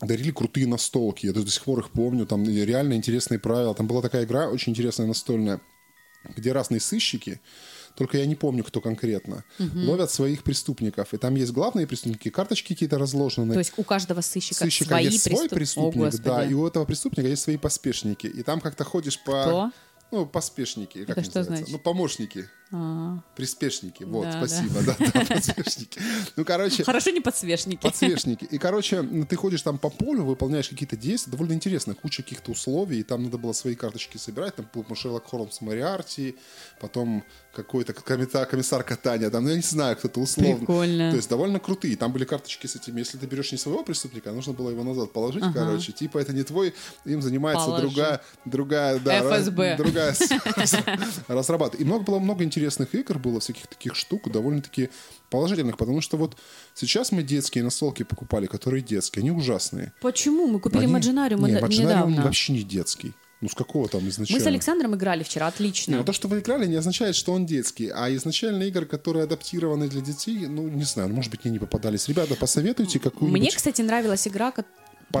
[0.00, 1.26] дарили крутые настолки.
[1.26, 2.26] Я до сих пор их помню.
[2.26, 3.74] Там реально интересные правила.
[3.74, 5.60] Там была такая игра очень интересная настольная,
[6.36, 7.40] где разные сыщики,
[7.96, 11.14] только я не помню, кто конкретно, ловят своих преступников.
[11.14, 13.52] И там есть главные преступники, карточки какие-то разложены.
[13.52, 16.24] То есть у каждого сыщика, Сыщика свои есть свой преступ- преступник, О, Господи.
[16.24, 18.26] да, и у этого преступника есть свои поспешники.
[18.26, 19.42] И там как-то ходишь по...
[19.42, 19.70] Кто?
[20.10, 21.66] Ну, поспешники, как Это что называются?
[21.66, 21.72] значит?
[21.72, 24.04] Ну, помощники, А, приспешники.
[24.04, 26.00] Вот, Да, спасибо, да, да, подсвечники.
[26.36, 27.82] Ну, короче, Хорошо не подсвечники.
[27.82, 28.44] подсвечники.
[28.44, 32.52] И, короче, ну, ты ходишь там по полю, выполняешь какие-то действия, довольно интересно, куча каких-то
[32.52, 36.36] условий, и там надо было свои карточки собирать, там был Шерлок Холмс Мариарти,
[36.80, 40.56] потом какой-то комиссар, комиссар Катания, там, ну, я не знаю, кто-то условно.
[40.58, 41.10] Прикольно.
[41.10, 41.96] То есть довольно крутые.
[41.96, 43.00] Там были карточки с этими.
[43.00, 45.92] Если ты берешь не своего преступника, нужно было его назад положить, короче.
[45.92, 47.86] Типа это не твой, им занимается Положи.
[47.86, 49.76] другая, другая, да, ФСБ.
[49.94, 50.14] Другая
[51.28, 51.80] разрабатывает.
[51.80, 54.90] И много было много интересных игр, было всяких таких штук, довольно-таки
[55.30, 56.36] положительных, потому что вот
[56.74, 59.92] сейчас мы детские настолки покупали, которые детские, они ужасные.
[60.00, 60.46] Почему?
[60.46, 62.24] Мы купили Маджинариум Не, не- Маджинариум недавно.
[62.24, 63.12] вообще не детский.
[63.40, 64.38] Ну, с какого там изначально?
[64.38, 65.96] Мы с Александром играли вчера, Не, отлично.
[65.98, 67.90] ну, то, что вы играли, не означает, что он детский.
[67.94, 71.58] А изначально игры, которые адаптированы для детей, ну, не знаю, ну, может быть, мне не
[71.58, 72.08] попадались.
[72.08, 73.38] Ребята, посоветуйте какую-нибудь...
[73.38, 74.50] Мне, кстати, нравилась игра,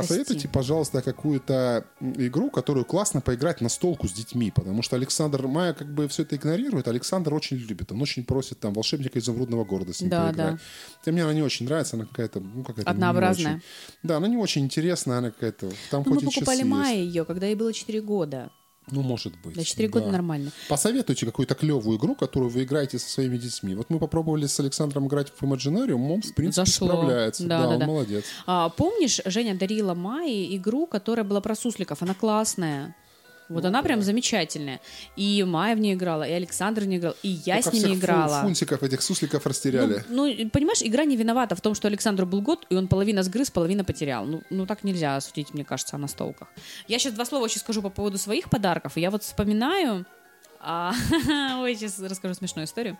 [0.02, 5.72] Посоветуйте, пожалуйста, какую-то игру, которую классно поиграть на столку с детьми, потому что Александр Майя
[5.74, 9.92] как бы все это игнорирует, Александр очень любит, он очень просит там волшебника изумрудного города
[9.92, 10.52] с ним Да, поиграть.
[10.54, 10.58] да.
[10.98, 13.56] Хотя мне она не очень нравится, она какая-то, ну, какая-то Однообразная.
[13.56, 13.62] очень.
[14.02, 17.24] Да, она не очень интересная, она какая-то, там Ну, мы хоть и покупали Майя ее,
[17.24, 18.50] когда ей было 4 года.
[18.90, 19.56] Ну, может быть.
[19.56, 20.12] Да, 4 года да.
[20.12, 20.50] нормально.
[20.68, 23.74] Посоветуйте какую-то клевую игру, которую вы играете со своими детьми.
[23.74, 26.88] Вот мы попробовали с Александром играть в Imaginarium, он, в принципе, Зашло.
[26.88, 27.44] справляется.
[27.46, 27.86] Да, Да, да, он да.
[27.86, 28.24] молодец.
[28.46, 32.02] А, помнишь, Женя дарила Майе игру, которая была про сусликов?
[32.02, 32.94] Она классная.
[33.48, 34.80] Вот она прям замечательная.
[35.16, 37.94] И Майя в ней играла, и Александр в ней играл, и я Только с ними
[37.96, 38.42] играла.
[38.42, 40.04] фунтиков, этих сусликов растеряли.
[40.08, 43.22] Ну, ну, понимаешь, игра не виновата в том, что Александру был год, и он половина
[43.22, 44.24] сгрыз, половина потерял.
[44.24, 46.48] Ну, ну так нельзя судить, мне кажется, о настолках.
[46.88, 48.96] Я сейчас два слова еще скажу по поводу своих подарков.
[48.96, 50.06] Я вот вспоминаю...
[50.60, 50.94] а,
[51.60, 52.98] ой, сейчас расскажу смешную историю.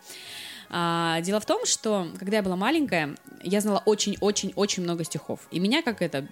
[0.69, 5.41] А, дело в том, что когда я была маленькая, я знала очень-очень-очень много стихов.
[5.51, 6.27] И меня, как это,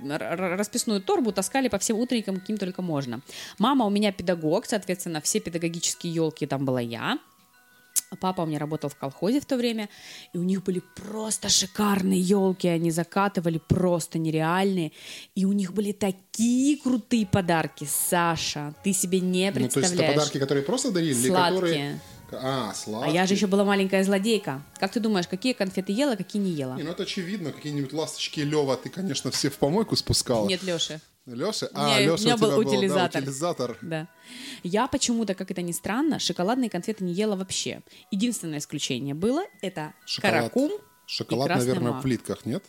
[0.57, 3.21] расписную торбу таскали по всем утренникам, каким только можно.
[3.59, 7.19] Мама у меня педагог, соответственно, все педагогические елки там была я.
[8.19, 9.89] Папа у меня работал в колхозе в то время,
[10.33, 14.91] и у них были просто шикарные елки, они закатывали просто нереальные,
[15.35, 19.79] и у них были такие крутые подарки, Саша, ты себе не Ну, то есть это
[19.79, 20.15] представляешь.
[20.15, 21.13] подарки, которые просто дарили?
[21.13, 21.55] или Сладкие.
[21.55, 21.99] которые...
[22.41, 23.13] А, А сладкие.
[23.15, 24.61] я же еще была маленькая злодейка.
[24.79, 26.75] Как ты думаешь, какие конфеты ела, какие не ела?
[26.75, 27.51] Не, ну это очевидно.
[27.51, 30.47] Какие-нибудь ласточки Лева ты, конечно, все в помойку спускала.
[30.47, 30.99] Нет, Леши.
[31.25, 31.69] Леша?
[31.73, 33.21] А, у Леша меня у был тебя был, да, утилизатор.
[33.21, 33.77] утилизатор.
[33.81, 34.07] Да.
[34.63, 37.81] Я почему-то, как это ни странно, шоколадные конфеты не ела вообще.
[38.11, 40.33] Единственное исключение было это Шоколад.
[40.35, 40.71] каракум.
[41.05, 41.99] Шоколад, красный наверное, мак.
[42.01, 42.63] в плитках, нет?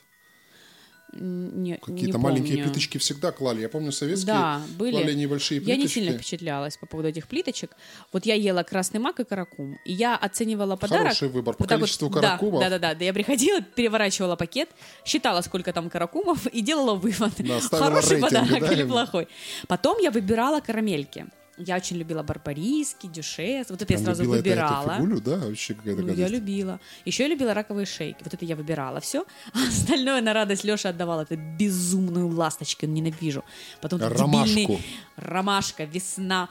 [1.16, 2.64] Не, Какие-то не маленькие помню.
[2.64, 3.60] плиточки всегда клали.
[3.60, 4.92] Я помню, советские Да, были.
[4.92, 5.82] клали небольшие Я плиточки.
[5.82, 7.70] не сильно впечатлялась по поводу этих плиточек.
[8.12, 9.78] Вот я ела красный мак и каракум.
[9.84, 11.04] И я оценивала подарок.
[11.04, 11.54] Хороший выбор.
[11.54, 12.60] По вот вот- количеству да, каракумов.
[12.60, 13.04] Да, да, да, да.
[13.04, 14.68] Я приходила, переворачивала пакет,
[15.04, 17.32] считала, сколько там каракумов, и делала вывод.
[17.38, 19.28] Да, Хороший рейтинг, подарок да, или плохой.
[19.68, 21.26] Потом я выбирала карамельки.
[21.56, 23.70] Я очень любила барбариски, дюшес.
[23.70, 24.90] Вот это я Там сразу любила это- выбирала.
[24.92, 26.80] эту фигулю, да, вообще какая-то Ну, я любила.
[27.04, 28.18] Еще я любила раковые шейки.
[28.24, 29.24] Вот это я выбирала все.
[29.52, 31.20] А остальное на радость Леша отдавал.
[31.20, 32.86] Это безумную ласточку.
[32.86, 33.44] Ненавижу.
[33.80, 34.48] Потом Ромашку.
[34.54, 34.84] дебильный
[35.16, 36.48] ромашка, весна,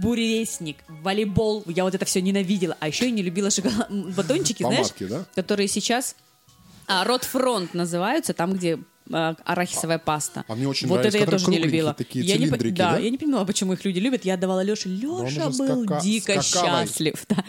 [0.00, 1.64] буревестник, волейбол.
[1.66, 2.76] Я вот это все ненавидела.
[2.80, 3.90] А еще я не любила шоколад...
[3.90, 5.24] батончики, знаешь, Помадки, да?
[5.34, 6.14] которые сейчас
[6.86, 8.78] а, Ротфронт называются, там, где
[9.12, 10.44] арахисовая паста.
[10.48, 11.94] А мне очень вот нравится, это я тоже не любила.
[11.94, 12.98] такие, я не, да, да?
[12.98, 14.24] я не понимала, почему их люди любят.
[14.24, 14.88] Я отдавала Леше.
[14.88, 16.86] Леша был скака- дико скакалой.
[16.86, 17.24] счастлив.
[17.28, 17.44] Да.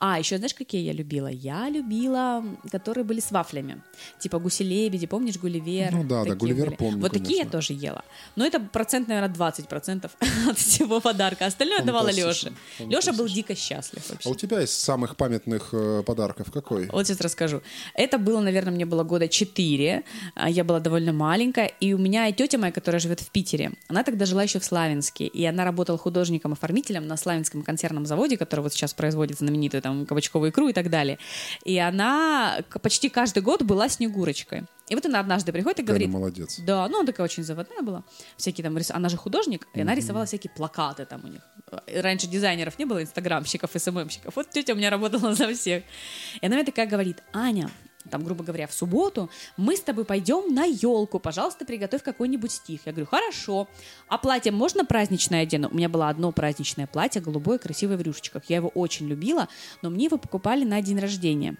[0.00, 1.28] А, еще знаешь, какие я любила?
[1.28, 3.82] Я любила, которые были с вафлями.
[4.18, 5.92] Типа гуси-лебеди, помнишь, гулливер?
[5.92, 6.76] Ну да, да, Такие Гулливер были.
[6.76, 7.50] помню, Вот такие я конечно.
[7.52, 8.04] тоже ела.
[8.36, 10.10] Но это процент, наверное, 20%
[10.50, 11.46] от всего подарка.
[11.46, 12.52] Остальное Леше.
[12.78, 14.28] Фантастично, Леша был дико счастлив вообще.
[14.28, 16.88] А у тебя из самых памятных э, подарков какой?
[16.88, 17.62] Вот сейчас расскажу.
[17.94, 20.04] Это было, наверное, мне было года 4.
[20.48, 21.66] Я была довольно маленькая.
[21.80, 24.64] И у меня и тетя моя, которая живет в Питере, она тогда жила еще в
[24.64, 25.26] Славянске.
[25.26, 30.50] И она работала художником-оформителем на Славянском консервном заводе, который вот сейчас производит знаменитую там кабачковую
[30.50, 31.18] икру и так далее.
[31.64, 34.64] И она почти каждый год была Снегурочкой.
[34.88, 36.08] И вот она однажды приходит и говорит...
[36.08, 36.60] она молодец.
[36.60, 38.04] Да, ну она такая очень заводная была.
[38.36, 38.90] Всякие там рис...
[38.90, 41.42] Она же художник, и она рисовала всякие плакаты там у них.
[41.70, 44.34] Э, Раньше дизайнеров не было, инстаграмщиков, СММщиков.
[44.34, 45.82] Вот тетя у меня работала за всех.
[46.40, 47.70] И она мне такая говорит, Аня,
[48.08, 52.80] там, грубо говоря, в субботу мы с тобой пойдем на елку, пожалуйста, приготовь какой-нибудь стих.
[52.86, 53.68] Я говорю, хорошо.
[54.08, 55.68] А платье можно праздничное одену?
[55.70, 58.42] У меня было одно праздничное платье, голубое, красивое в рюшечках.
[58.48, 59.48] Я его очень любила,
[59.82, 61.56] но мне его покупали на день рождения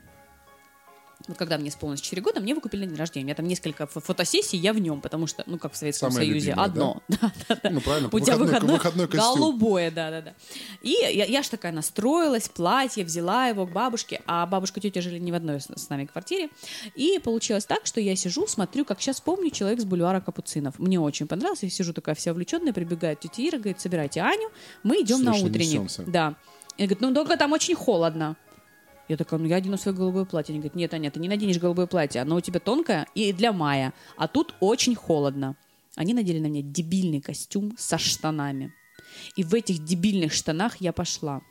[1.29, 3.25] вот когда мне исполнилось 4 года, мне выкупили на день рождения.
[3.25, 6.11] У меня там несколько фо- фотосессий, я в нем, потому что, ну, как в Советском
[6.11, 7.03] Самое Союзе, любимое, одно.
[7.09, 7.71] Да, да, да.
[7.71, 9.35] Ну, правильно, У тебя выходной- выходной, костюм.
[9.38, 10.35] голубое, да-да-да.
[10.83, 15.01] И я, я ж такая настроилась, платье, взяла его к бабушке, а бабушка и тетя
[15.03, 16.49] жили не в одной с, с нами квартире.
[16.95, 20.79] И получилось так, что я сижу, смотрю, как сейчас помню человек с бульвара Капуцинов.
[20.79, 24.51] Мне очень понравилось, я сижу такая вся увлеченная, прибегает тетя Ира, говорит, собирайте Аню,
[24.83, 25.69] мы идем на Слушай, утренник.
[25.69, 26.03] несемся.
[26.07, 26.35] Да.
[26.77, 28.37] И говорит, ну только там очень холодно.
[29.09, 30.53] Я такая, ну я одену свое голубое платье.
[30.53, 33.53] Они говорят, нет, Аня, ты не наденешь голубое платье, оно у тебя тонкое и для
[33.53, 35.57] мая, а тут очень холодно.
[35.97, 38.73] Они надели на меня дебильный костюм со штанами.
[39.37, 41.42] И в этих дебильных штанах я пошла.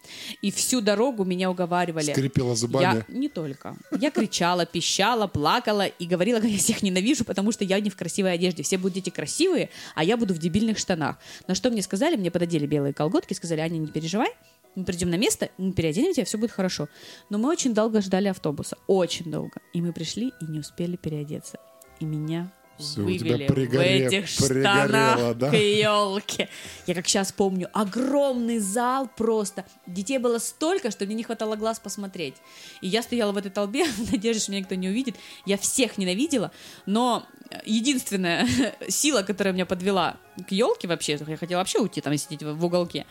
[0.42, 2.12] И всю дорогу меня уговаривали.
[2.12, 2.84] Скрипела зубами.
[2.84, 3.78] Я не только.
[4.00, 7.96] Я кричала, пищала, плакала и говорила, как я всех ненавижу, потому что я не в
[7.96, 8.64] красивой одежде.
[8.64, 11.18] Все будут дети красивые, а я буду в дебильных штанах.
[11.48, 12.16] На что мне сказали?
[12.16, 14.30] Мне пододели белые колготки, сказали, Аня, не переживай,
[14.78, 16.88] мы придем на место, мы переоденем тебя, все будет хорошо.
[17.32, 18.78] Но мы очень долго ждали автобуса.
[18.86, 19.60] Очень долго.
[19.74, 21.58] И мы пришли и не успели переодеться.
[22.00, 25.50] И меня Всё, у тебя вывели пригоре- в этих штанах да?
[25.50, 26.50] к елке.
[26.86, 29.66] Я как сейчас помню, огромный зал просто.
[29.86, 32.36] Детей было столько, что мне не хватало глаз посмотреть.
[32.82, 35.16] И я стояла в этой толпе в надежде, что меня никто не увидит.
[35.46, 36.52] Я всех ненавидела,
[36.86, 37.26] но
[37.66, 38.48] единственная
[38.90, 42.54] сила, которая меня подвела к елке вообще, я хотела вообще уйти там и сидеть в
[42.58, 43.06] в уголке.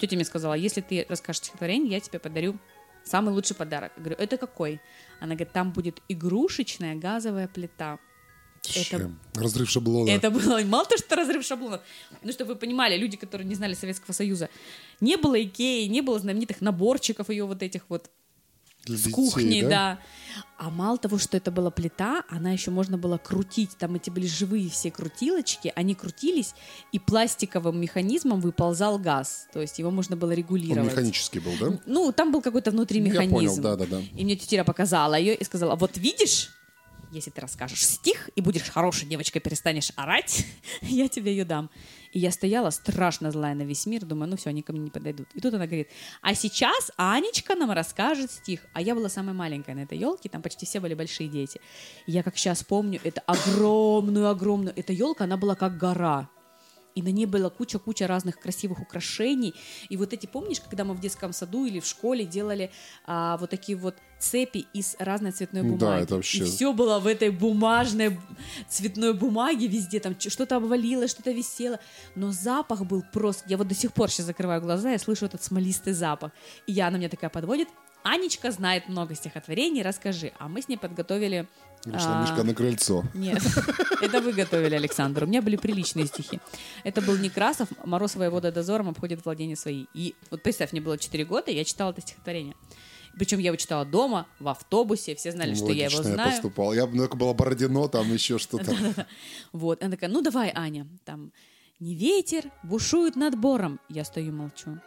[0.00, 2.56] Тетя мне сказала, если ты расскажешь стихотворение, я тебе подарю
[3.04, 3.92] самый лучший подарок.
[3.96, 4.80] Я говорю, это какой?
[5.20, 7.98] Она говорит, там будет игрушечная газовая плита.
[8.64, 9.10] Это?
[9.34, 10.08] Разрыв шаблона.
[10.10, 11.80] это было мало то, что разрыв шаблонов.
[12.22, 14.48] Ну, чтобы вы понимали, люди, которые не знали Советского Союза,
[15.00, 18.08] не было Икеи, не было знаменитых наборчиков ее вот этих вот
[18.84, 19.98] Для с детей, кухни, да?
[20.58, 23.70] А мало того, что это была плита, она еще можно было крутить.
[23.78, 26.54] Там эти были живые все крутилочки, они крутились,
[26.92, 29.48] и пластиковым механизмом выползал газ.
[29.52, 30.88] То есть его можно было Он регулировать.
[30.92, 31.80] механический был, да?
[31.86, 33.34] Ну, там был какой-то внутри Я механизм.
[33.34, 34.00] понял, да-да-да.
[34.16, 36.50] И мне тетя Ира показала ее и сказала, вот видишь,
[37.12, 40.46] если ты расскажешь стих и будешь хорошей девочкой, перестанешь орать,
[40.80, 41.70] я тебе ее дам.
[42.12, 44.90] И я стояла страшно злая на весь мир, думаю, ну все, они ко мне не
[44.90, 45.28] подойдут.
[45.34, 45.88] И тут она говорит,
[46.20, 48.60] а сейчас Анечка нам расскажет стих.
[48.74, 51.60] А я была самая маленькая на этой елке, там почти все были большие дети.
[52.06, 56.28] И я как сейчас помню, это огромную-огромную, эта елка, она была как гора.
[56.94, 59.54] И на ней была куча-куча разных красивых украшений.
[59.88, 62.70] И вот эти, помнишь, когда мы в детском саду или в школе делали
[63.06, 66.02] а, вот такие вот цепи из разной цветной Да, бумаги.
[66.04, 68.18] это вообще- И все было в этой бумажной
[68.68, 70.00] цветной бумаге везде.
[70.00, 71.80] Там что-то обвалилось, что-то висело.
[72.14, 73.44] Но запах был просто...
[73.48, 76.30] Я вот до сих пор сейчас закрываю глаза, я слышу этот смолистый запах.
[76.66, 77.68] И я, она меня такая подводит,
[78.02, 80.32] Анечка знает много стихотворений, расскажи.
[80.38, 81.46] А мы с ней подготовили...
[81.84, 83.04] Вышла а, Мишка на крыльцо.
[83.12, 83.42] Нет,
[84.00, 85.24] это вы готовили, Александр.
[85.24, 86.38] У меня были приличные стихи.
[86.84, 89.86] Это был Некрасов, «Мороз воевода дозором обходит владения свои».
[89.92, 92.54] И вот представь, мне было 4 года, я читала это стихотворение.
[93.18, 96.30] Причем я его читала дома, в автобусе, все знали, что я его знаю.
[96.30, 96.72] поступал.
[96.72, 98.74] Я ну, было Бородино, там еще что-то.
[99.52, 101.32] Вот, она такая, ну давай, Аня, там,
[101.80, 103.80] не ветер бушует над бором.
[103.88, 104.78] Я стою, молчу.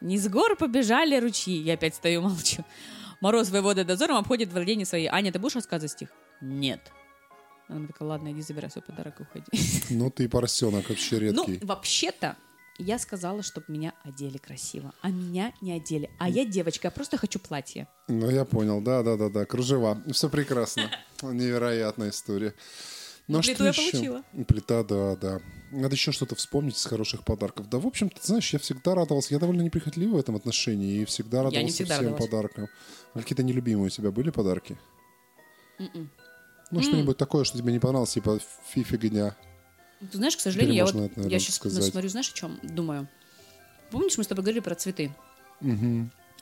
[0.00, 1.54] Не с гор побежали ручьи.
[1.56, 2.64] Я опять стою, молчу.
[3.20, 5.06] Мороз воевода дозором обходит владение свои.
[5.06, 6.08] Аня, ты будешь рассказывать стих?
[6.40, 6.80] Нет.
[7.68, 9.46] Она такая, ладно, иди забирай свой подарок и уходи.
[9.90, 11.64] Ну ты поросенок вообще Ну, редкий.
[11.66, 12.36] вообще-то,
[12.78, 16.10] я сказала, чтобы меня одели красиво, а меня не одели.
[16.18, 17.88] А я девочка, я просто хочу платье.
[18.06, 20.00] Ну, я понял, да, да, да, да, кружева.
[20.12, 20.90] Все прекрасно.
[21.22, 22.54] Невероятная история.
[23.28, 23.90] Ну, а плиту что я еще?
[23.90, 24.22] получила.
[24.46, 25.40] Плита, да, да.
[25.72, 27.68] Надо еще что-то вспомнить из хороших подарков.
[27.68, 29.34] Да, в общем-то, ты знаешь, я всегда радовался.
[29.34, 32.30] Я довольно неприхотливый в этом отношении и всегда радовался не всегда всем радовалась.
[32.30, 32.68] подаркам.
[33.14, 34.78] А какие-то нелюбимые у тебя были подарки?
[35.78, 36.10] М-м.
[36.70, 39.36] Ну, что-нибудь такое, что тебе не понравилось, типа фи фигня.
[40.10, 41.84] Ты знаешь, к сожалению, Теперь я, можно вот, это, наверное, я сейчас сказать.
[41.84, 43.08] смотрю, знаешь, о чем думаю?
[43.90, 45.10] Помнишь, мы с тобой говорили про цветы?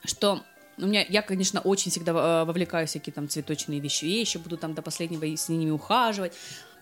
[0.05, 0.43] Что
[0.77, 4.57] у меня, я, конечно, очень всегда э, вовлекаюсь в всякие там цветочные вещи, вещи, буду
[4.57, 6.33] там до последнего с ними ухаживать.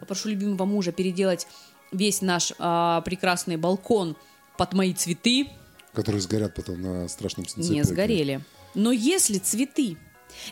[0.02, 1.46] Попрошу любимого мужа переделать
[1.92, 4.16] весь наш а, прекрасный балкон
[4.58, 5.46] под мои цветы.
[5.92, 7.72] Которые сгорят потом на страшном солнце.
[7.72, 8.40] не сгорели.
[8.74, 9.96] Но если цветы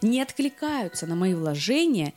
[0.03, 2.15] не откликаются на мои вложения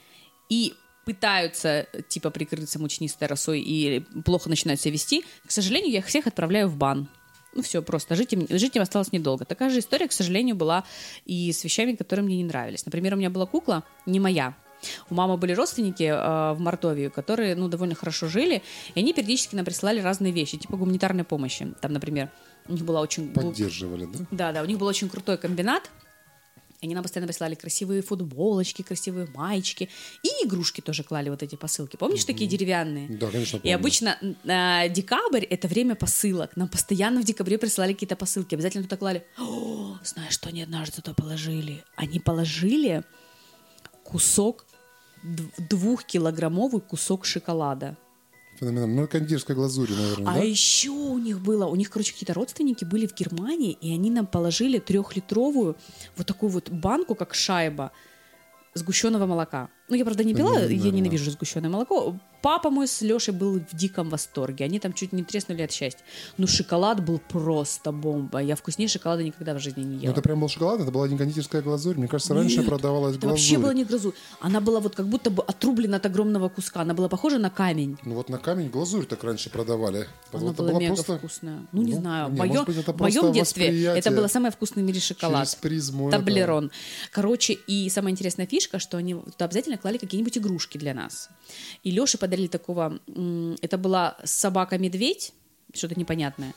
[0.48, 6.06] и пытаются, типа, прикрыться мучнистой росой и плохо начинают себя вести, к сожалению, я их
[6.06, 7.10] всех отправляю в бан.
[7.56, 9.44] Ну все, просто жить им, жить им осталось недолго.
[9.44, 10.84] Такая же история, к сожалению, была
[11.26, 12.86] и с вещами, которые мне не нравились.
[12.86, 14.54] Например, у меня была кукла, не моя.
[15.10, 18.62] У мамы были родственники э, в Мордовии, которые, ну, довольно хорошо жили,
[18.96, 21.74] и они периодически нам присылали разные вещи, типа гуманитарной помощи.
[21.82, 22.30] Там, например,
[22.68, 23.32] у них была очень...
[23.34, 24.26] Поддерживали, да?
[24.32, 25.90] да, да, у них был очень крутой комбинат.
[26.82, 29.88] И Они нам постоянно присылали красивые футболочки, красивые маечки.
[30.22, 31.96] И игрушки тоже клали вот эти посылки.
[31.96, 33.08] Помнишь, такие деревянные?
[33.08, 33.76] Да, конечно, И помню.
[33.76, 36.58] обычно э, декабрь— это время посылок.
[36.58, 38.54] Нам постоянно в декабре присылали какие-то посылки.
[38.56, 39.26] Обязательно туда клали.
[39.40, 41.86] О, знаешь, что они однажды туда положили?
[41.96, 43.04] Они положили
[44.04, 44.66] кусок,
[45.24, 47.98] двухкилограммовый кусок шоколада.
[48.60, 49.02] Феноменально.
[49.02, 50.44] Ну, кондитерская глазурь, наверное, А да?
[50.44, 54.28] еще у них было, у них, короче, какие-то родственники были в Германии, и они нам
[54.28, 55.76] положили трехлитровую
[56.16, 57.92] вот такую вот банку, как шайба,
[58.76, 59.70] сгущенного молока.
[59.90, 60.96] Ну, я, правда, не пила, я Феноменально.
[60.96, 62.16] ненавижу сгущенное молоко.
[62.42, 64.66] Папа мой с Лешей был в диком восторге.
[64.66, 66.04] Они там чуть не треснули от счастья.
[66.38, 68.40] Но шоколад был просто бомба.
[68.40, 70.12] Я вкуснее шоколада никогда в жизни не Ну, ела.
[70.12, 71.96] это прям был шоколад, это была не кондитерская глазурь.
[71.98, 73.64] Мне кажется, раньше Нет, продавалась Это вообще глазурь.
[73.64, 74.14] была не глазурь.
[74.42, 76.82] Она была вот как будто бы отрублена от огромного куска.
[76.82, 77.98] Она была похожа на камень.
[78.04, 80.08] Ну вот на камень глазурь так раньше продавали.
[80.34, 81.60] Она это была была мега просто вкусная.
[81.72, 82.30] Ну, не Ну, знаю.
[82.30, 85.44] не, в моем, быть, в моем детстве это было самый вкусный в мире шоколад.
[85.48, 86.22] через призму этого.
[86.24, 86.72] Таблерон.
[87.12, 91.30] Короче, и самая интересная фишка, что они обязательно клали какие-нибудь игрушки для нас.
[91.84, 93.00] И Леше подарили такого...
[93.62, 95.34] Это была собака-медведь,
[95.74, 96.54] что-то непонятное.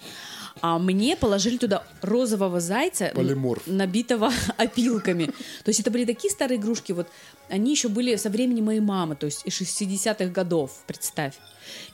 [0.62, 3.66] А мне положили туда розового зайца, Полиморф.
[3.66, 5.26] набитого опилками.
[5.26, 7.08] То есть это были такие старые игрушки, вот
[7.50, 11.34] они еще были со времени моей мамы, то есть из 60-х годов, представь.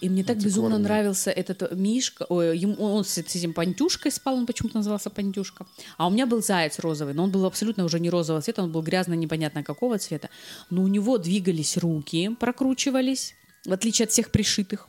[0.01, 4.35] И мне так безумно нравился этот Мишка, ой, ему- он с, с этим Пантюшкой спал,
[4.37, 5.67] он почему-то назывался Пантюшка.
[5.97, 8.71] А у меня был заяц розовый, но он был абсолютно уже не розового цвета, он
[8.71, 10.29] был грязно непонятно какого цвета.
[10.71, 14.89] Но у него двигались руки, прокручивались, в отличие от всех пришитых.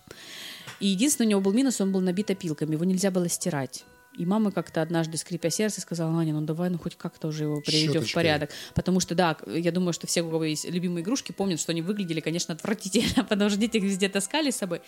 [0.83, 3.85] И единственное, у него был минус, он был набит опилками, его нельзя было стирать.
[4.17, 7.61] И мама как-то однажды, скрипя сердце, сказала, Аня, ну давай, ну хоть как-то уже его
[7.61, 8.49] приведем в порядок.
[8.73, 11.81] Потому что, да, я думаю, что все, у кого есть любимые игрушки, помнят, что они
[11.81, 14.81] выглядели, конечно, отвратительно, потому что дети их везде таскали с собой.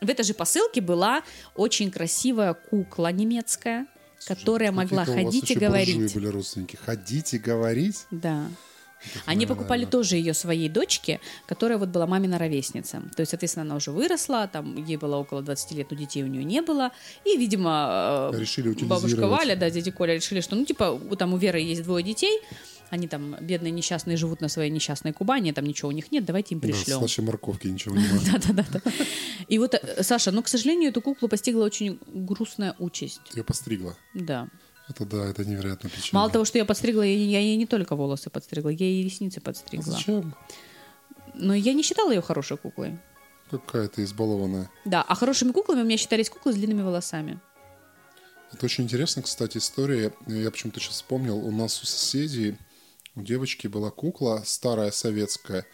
[0.00, 1.22] В этой же посылке была
[1.54, 3.86] очень красивая кукла немецкая,
[4.26, 6.14] которая могла ходить и говорить.
[6.14, 6.74] были родственники.
[6.74, 8.06] Ходить и говорить?
[8.10, 8.48] Да.
[9.26, 13.02] Они покупали тоже ее своей дочке, которая вот была мамина ровесница.
[13.16, 16.26] То есть, соответственно, она уже выросла, там ей было около 20 лет, но детей у
[16.26, 16.90] нее не было.
[17.24, 19.26] И, видимо, э, Решили бабушка.
[19.26, 22.40] Валя, да, дядя Коля решили, что, ну, типа, у- там у Веры есть двое детей,
[22.90, 26.54] они там бедные несчастные живут на своей несчастной Кубани, там ничего у них нет, давайте
[26.54, 26.98] им Да, пришлем.
[26.98, 28.02] слаще морковки ничего не.
[28.32, 28.80] Да-да-да.
[29.46, 33.20] И вот, э, Саша, ну, к сожалению, эту куклу постигла очень грустная участь.
[33.34, 33.96] Ее постригла.
[34.14, 34.48] Да.
[34.88, 36.20] Это да, это невероятно печально.
[36.20, 39.40] Мало того, что я подстригла, я, я ей не только волосы подстригла, я ей ресницы
[39.40, 39.92] А подстригла.
[39.92, 40.34] Зачем?
[41.34, 42.98] Но я не считала ее хорошей куклой.
[43.50, 44.70] Какая ты избалованная.
[44.84, 47.40] Да, а хорошими куклами у меня считались куклы с длинными волосами.
[48.52, 50.12] Это очень интересно, кстати, история.
[50.26, 51.36] Я почему-то сейчас вспомнил.
[51.36, 52.56] У нас у соседей,
[53.14, 55.66] у девочки была кукла старая советская.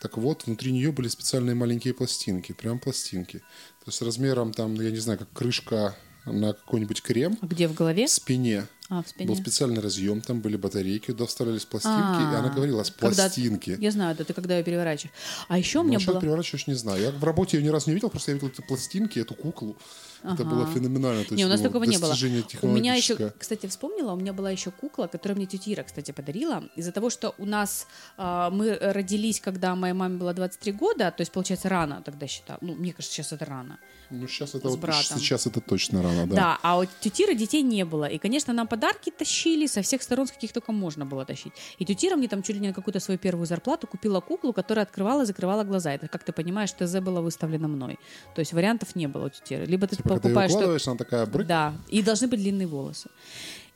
[0.00, 3.38] Так вот, внутри нее были специальные маленькие пластинки, прям пластинки.
[3.38, 5.96] То есть размером там, я не знаю, как крышка
[6.26, 8.06] на какой-нибудь крем А где в голове?
[8.06, 8.64] в спине.
[8.88, 9.28] А, в спине.
[9.28, 13.24] Был специальный разъем, там были батарейки, туда вставлялись пластинки, и она А, говорила с когда-
[13.24, 13.76] пластинки.
[13.80, 15.12] Я знаю, да, ты когда ее переворачиваешь.
[15.48, 16.20] А еще у меня Ну, сейчас было...
[16.20, 17.02] переворачиваешь, не знаю.
[17.02, 19.76] Я в работе ее ни разу не видел, просто я видел эти пластинки, эту куклу.
[20.22, 21.24] Это было феноменально.
[21.24, 22.14] То Не, у есть, нас ну, такого не было.
[22.62, 26.10] У меня еще, кстати, вспомнила, у меня была еще кукла, которую мне тетя Ира, кстати,
[26.10, 26.64] подарила.
[26.74, 31.20] Из-за того, что у нас а, мы родились, когда моей маме было 23 года, то
[31.20, 32.58] есть, получается, рано тогда считал.
[32.60, 33.78] Ну, мне кажется, сейчас это рано.
[34.10, 34.80] Ну, сейчас это вот,
[35.18, 36.34] сейчас это точно рано, да.
[36.34, 38.04] Да, а у тети Иры детей не было.
[38.04, 41.52] И, конечно, нам подарки тащили со всех сторон, с каких только можно было тащить.
[41.78, 44.52] И тетя Ира мне там чуть ли не на какую-то свою первую зарплату купила куклу,
[44.52, 45.92] которая открывала и закрывала глаза.
[45.92, 47.98] Это, как ты понимаешь, ТЗ было выставлено мной.
[48.34, 49.66] То есть вариантов не было у тети Иры.
[49.66, 50.80] Либо ты Типа, когда ее покупаешь...
[50.80, 51.46] что- она такая брык.
[51.46, 53.08] Да, и должны быть длинные волосы.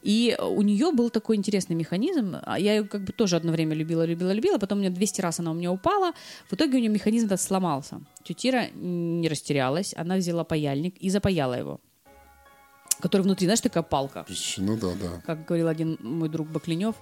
[0.02, 2.36] И у нее был такой интересный механизм.
[2.42, 4.58] а Я ее как бы тоже одно время любила, любила, любила.
[4.58, 6.12] Потом у меня 200 раз она у меня упала.
[6.48, 8.00] В итоге у нее механизм этот сломался.
[8.24, 9.94] Тетира не растерялась.
[9.96, 11.80] Она взяла паяльник и запаяла его.
[13.00, 14.26] Который внутри, знаешь, такая палка.
[14.58, 15.20] Ну да, да.
[15.26, 16.94] Как говорил один мой друг Баклинев,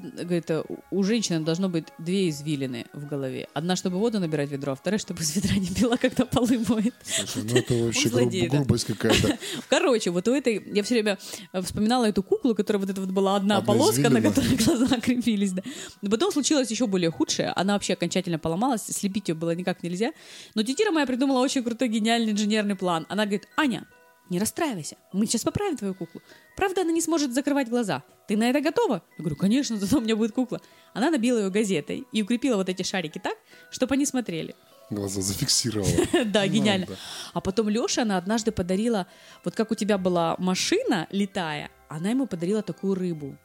[0.00, 0.50] говорит,
[0.90, 3.48] у женщины должно быть две извилины в голове.
[3.54, 6.58] Одна, чтобы воду набирать в ведро, а вторая, чтобы из ведра не пила, когда полы
[6.68, 6.94] моет.
[7.04, 8.56] Слушай, ну это вообще груб- злодей, да.
[8.56, 9.38] грубость какая-то.
[9.68, 11.18] Короче, вот у этой, я все время
[11.52, 14.28] э, вспоминала эту куклу, которая вот эта вот была одна, Одна полоска, на извилина.
[14.34, 15.62] которой глаза крепились, да.
[16.02, 17.52] Но потом случилось еще более худшее.
[17.54, 20.12] Она вообще окончательно поломалась, слепить ее было никак нельзя.
[20.56, 23.06] Но тетира моя придумала очень крутой, гениальный инженерный план.
[23.08, 23.86] Она говорит, Аня,
[24.30, 26.20] не расстраивайся, мы сейчас поправим твою куклу.
[26.56, 28.02] Правда, она не сможет закрывать глаза.
[28.26, 29.02] Ты на это готова?
[29.16, 30.60] Я говорю, конечно, зато у меня будет кукла.
[30.94, 33.36] Она набила ее газетой и укрепила вот эти шарики так,
[33.70, 34.54] чтобы они смотрели.
[34.90, 35.90] Глаза зафиксировала.
[36.24, 36.86] Да, гениально.
[36.88, 36.98] Ну, да.
[37.34, 39.06] А потом Леша, она однажды подарила,
[39.44, 43.36] вот как у тебя была машина летая, она ему подарила такую рыбу.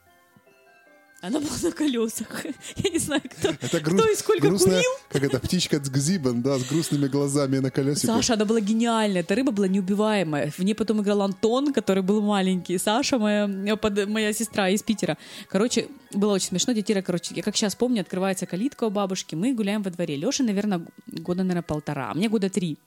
[1.25, 2.45] Она была на колесах.
[2.75, 4.91] Я не знаю, кто, Это кто груз- и сколько грустная, курил.
[5.09, 8.15] как это, птичка с гзибан, да, с грустными глазами на колесиках.
[8.17, 9.21] Саша, она была гениальная.
[9.21, 10.51] Эта рыба была неубиваемая.
[10.51, 12.77] В ней потом играл Антон, который был маленький.
[12.77, 13.47] Саша, моя,
[13.77, 15.17] под- моя сестра из Питера.
[15.47, 16.73] Короче, было очень смешно.
[16.73, 19.33] Детира, короче, я как сейчас помню, открывается калитка у бабушки.
[19.35, 20.17] Мы гуляем во дворе.
[20.17, 22.11] Леша, наверное, года, наверное, полтора.
[22.11, 22.77] А мне года три.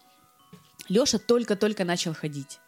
[0.91, 2.59] Леша только-только начал ходить.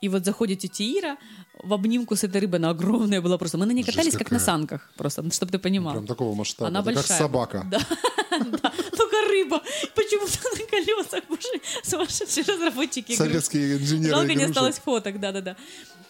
[0.00, 1.18] И вот заходит тетя Ира
[1.62, 3.58] в обнимку с этой рыбой, она огромная была просто.
[3.58, 5.94] Мы на ней Жесть катались как на санках, просто, чтобы ты понимал.
[5.94, 6.68] Прям такого масштаба.
[6.68, 7.06] Она Это большая.
[7.06, 7.66] Как собака.
[7.70, 7.78] Да,
[8.30, 8.72] да.
[8.96, 9.62] Только рыба.
[9.94, 11.24] Почему-то на колесах.
[11.28, 13.14] Боже, сумасшедшие разработчики.
[13.14, 15.56] Советские инженеры Жалко, не осталось фоток, да-да-да.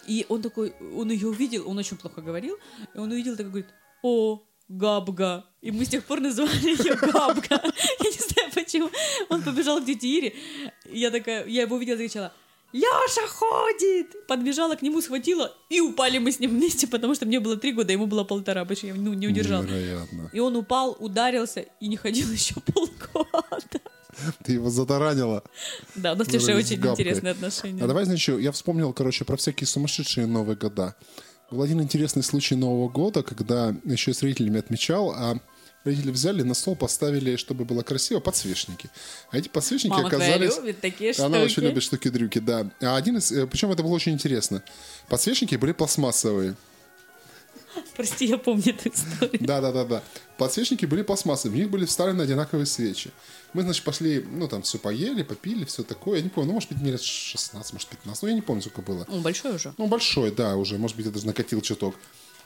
[0.07, 2.57] И он такой, он ее увидел, он очень плохо говорил,
[2.95, 3.69] и он увидел, такой говорит,
[4.01, 5.45] о, Габга.
[5.61, 7.61] И мы с тех пор называли ее Габга.
[7.99, 8.89] Я не знаю почему.
[9.29, 10.33] Он побежал к тете Ире.
[10.85, 12.33] Я такая, я его увидела, закричала,
[12.73, 14.27] Леша ходит!
[14.27, 17.71] Подбежала к нему, схватила, и упали мы с ним вместе, потому что мне было три
[17.71, 19.63] года, ему было полтора, больше я ну, не удержал.
[19.63, 20.29] Невероятно.
[20.33, 23.81] И он упал, ударился и не ходил еще полгода.
[24.43, 25.43] Ты его затаранила.
[25.95, 27.83] Да, у нас с очень интересные отношения.
[27.83, 30.95] А давай, значит, я вспомнил, короче, про всякие сумасшедшие Новые года.
[31.51, 35.39] Был один интересный случай Нового года, когда еще с родителями отмечал, а
[35.87, 38.89] родители взяли на стол, поставили, чтобы было красиво, подсвечники.
[39.31, 40.57] А эти подсвечники Мама твоя оказались...
[40.57, 41.65] любит такие Она очень штуки.
[41.65, 42.69] любит штуки-дрюки, да.
[42.81, 43.31] А один из...
[43.31, 44.61] э, Причем это было очень интересно.
[45.09, 46.55] Подсвечники были пластмассовые.
[47.95, 49.39] Прости, я помню эту историю.
[49.39, 50.03] Да, да, да, да.
[50.37, 53.11] Подсвечники были пластмассовые, в них были вставлены одинаковые свечи.
[53.53, 56.17] Мы, значит, пошли, ну, там, все поели, попили, все такое.
[56.17, 58.61] Я не помню, ну, может быть, мне лет 16, может, 15, ну, я не помню,
[58.61, 59.05] сколько было.
[59.09, 59.73] Он большой уже.
[59.77, 61.95] Ну, большой, да, уже, может быть, я даже накатил чуток.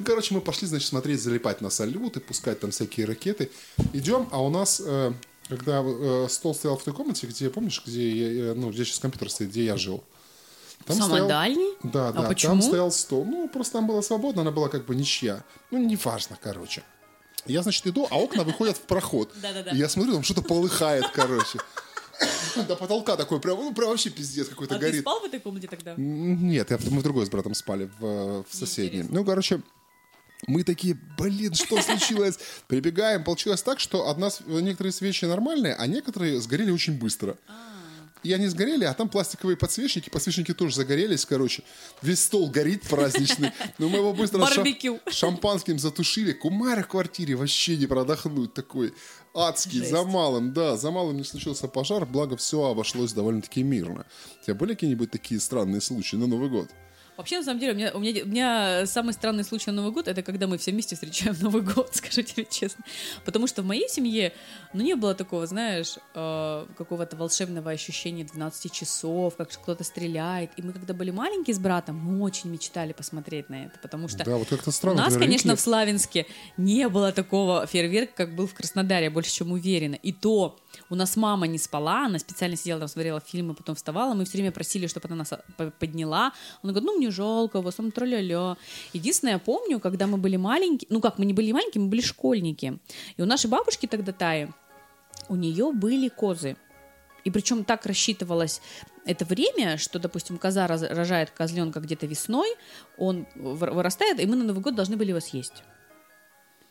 [0.02, 3.52] Ну, Короче, мы пошли, значит, смотреть, залипать на салюты, пускать там всякие ракеты.
[3.94, 5.14] Идем, а у нас, э,
[5.48, 8.98] когда э, стол стоял в той комнате, где, помнишь, где, я, э, ну, где сейчас
[8.98, 10.04] компьютер стоит, где я жил?
[10.86, 11.74] Там Самый стоял- дальний?
[11.84, 12.54] Да, А да, почему?
[12.54, 13.26] там стоял стол.
[13.26, 15.44] Ну, просто там было свободно, она была как бы ничья.
[15.70, 16.82] Ну, неважно, короче.
[17.46, 19.32] Я, значит, иду, а окна выходят в проход.
[19.42, 19.70] Да-да-да.
[19.72, 21.60] И я смотрю, там что-то полыхает, короче.
[22.68, 25.02] До потолка такой, прям, ну, прям вообще пиздец какой-то А ты горит.
[25.02, 25.94] спал в этой комнате тогда?
[25.98, 29.04] Нет, я, мы в другой с братом спали, в, в соседней.
[29.08, 29.62] Ну, короче,
[30.48, 32.40] мы такие, блин, что случилось?
[32.68, 37.38] Прибегаем, получилось так, что одна, некоторые свечи нормальные, а некоторые сгорели очень быстро.
[38.24, 41.64] И они сгорели, а там пластиковые подсвечники, подсвечники тоже загорелись, короче.
[42.04, 43.52] Весь стол горит праздничный.
[43.80, 45.00] Но мы его быстро Барбекю.
[45.10, 46.32] шампанским затушили.
[46.32, 48.94] Кумарь в квартире вообще не продохнуть такой.
[49.34, 49.90] Адский, Жесть.
[49.90, 54.06] за малым, да, за малым не случился пожар, благо все обошлось довольно-таки мирно.
[54.42, 56.70] У тебя были какие-нибудь такие странные случаи на Новый год?
[57.18, 59.92] Вообще, на самом деле, у меня, у, меня, у меня самый странный случай на Новый
[59.92, 62.84] год это когда мы все вместе встречаем Новый год, скажу тебе честно.
[63.26, 64.34] Потому что в моей семье,
[64.74, 70.52] ну, не было такого, знаешь, э, какого-то волшебного ощущения 12 часов, как кто-то стреляет.
[70.58, 74.24] И мы, когда были маленькие с братом, мы очень мечтали посмотреть на это, потому что
[74.24, 75.02] Да, вот как-то у странно.
[75.04, 76.26] нас, твои конечно, в Славянске
[76.58, 79.96] не было такого фейерверка, как был в Краснодаре, я больше чем уверена.
[79.96, 80.58] И то
[80.90, 84.38] у нас мама не спала, она специально сидела там, смотрела фильмы, потом вставала, мы все
[84.38, 86.32] время просили, чтобы она нас по- подняла.
[86.64, 88.58] Она говорит, ну, жалко, в основном тра-ля-ля.
[88.94, 92.02] Единственное, я помню, когда мы были маленькие, ну как, мы не были маленькие, мы были
[92.02, 92.80] школьники.
[93.18, 94.50] И у нашей бабушки тогда Таи,
[95.30, 96.56] у нее были козы.
[97.24, 98.62] И причем так рассчитывалось
[99.06, 102.56] это время, что, допустим, коза рожает козленка где-то весной,
[102.98, 105.64] он вырастает, и мы на Новый год должны были его съесть.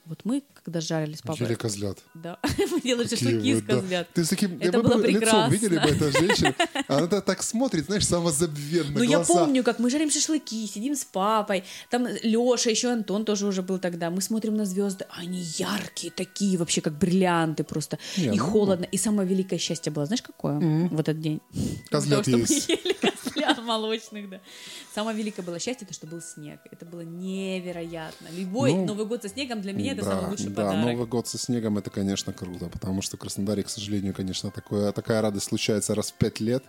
[0.06, 1.46] Вот мы, когда жарили с папой...
[1.46, 1.98] Ели козлят.
[2.14, 2.38] Да,
[2.70, 4.08] мы делали шашлыки из козлят.
[4.12, 6.54] Ты с таким это было лицом видели бы эту женщину?
[6.88, 11.64] Она так смотрит, знаешь, самозабвенно, Ну, я помню, как мы жарим шашлыки, сидим с папой,
[11.90, 14.10] там Леша, еще Антон тоже уже был тогда.
[14.10, 17.98] Мы смотрим на звезды, они яркие такие, вообще как бриллианты просто.
[18.16, 18.44] Не, и ну...
[18.44, 18.84] холодно.
[18.84, 20.88] И самое великое счастье было, знаешь, какое mm-hmm.
[20.88, 21.40] в этот день?
[21.90, 22.68] Козлят есть.
[22.68, 24.40] мы ели козлят молочных, да.
[24.94, 26.60] Самое великое было счастье, это что был снег.
[26.70, 28.28] Это было невероятно.
[28.32, 30.86] Любой ну, Новый год со снегом для меня это да, самый лучший да, подарок.
[30.86, 34.92] Новый год со снегом это, конечно, круто, потому что в Краснодаре, к сожалению, конечно, такое,
[34.92, 36.64] такая радость случается раз в пять лет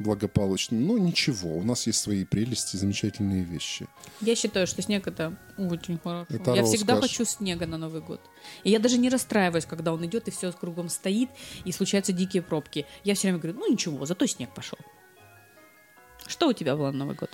[0.00, 0.78] благополучно.
[0.78, 3.86] Но ничего, у нас есть свои прелести, замечательные вещи.
[4.20, 6.26] Я считаю, что снег это очень хорошо.
[6.30, 8.20] Это я всегда хочу снега на Новый год.
[8.64, 11.28] И я даже не расстраиваюсь, когда он идет и все кругом стоит,
[11.64, 12.86] и случаются дикие пробки.
[13.04, 14.78] Я все время говорю, ну ничего, зато снег пошел.
[16.26, 17.30] Что у тебя было на Новый год?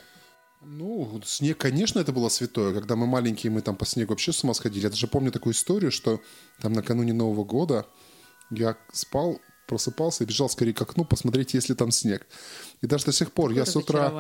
[0.69, 2.75] Ну, снег, конечно, это было святое.
[2.75, 4.85] Когда мы маленькие, мы там по снегу вообще с ума сходили.
[4.85, 6.21] Я даже помню такую историю, что
[6.61, 7.87] там накануне Нового года
[8.51, 12.27] я спал, просыпался и бежал скорее к окну посмотреть, есть ли там снег.
[12.83, 14.13] И даже до сих пор я с утра,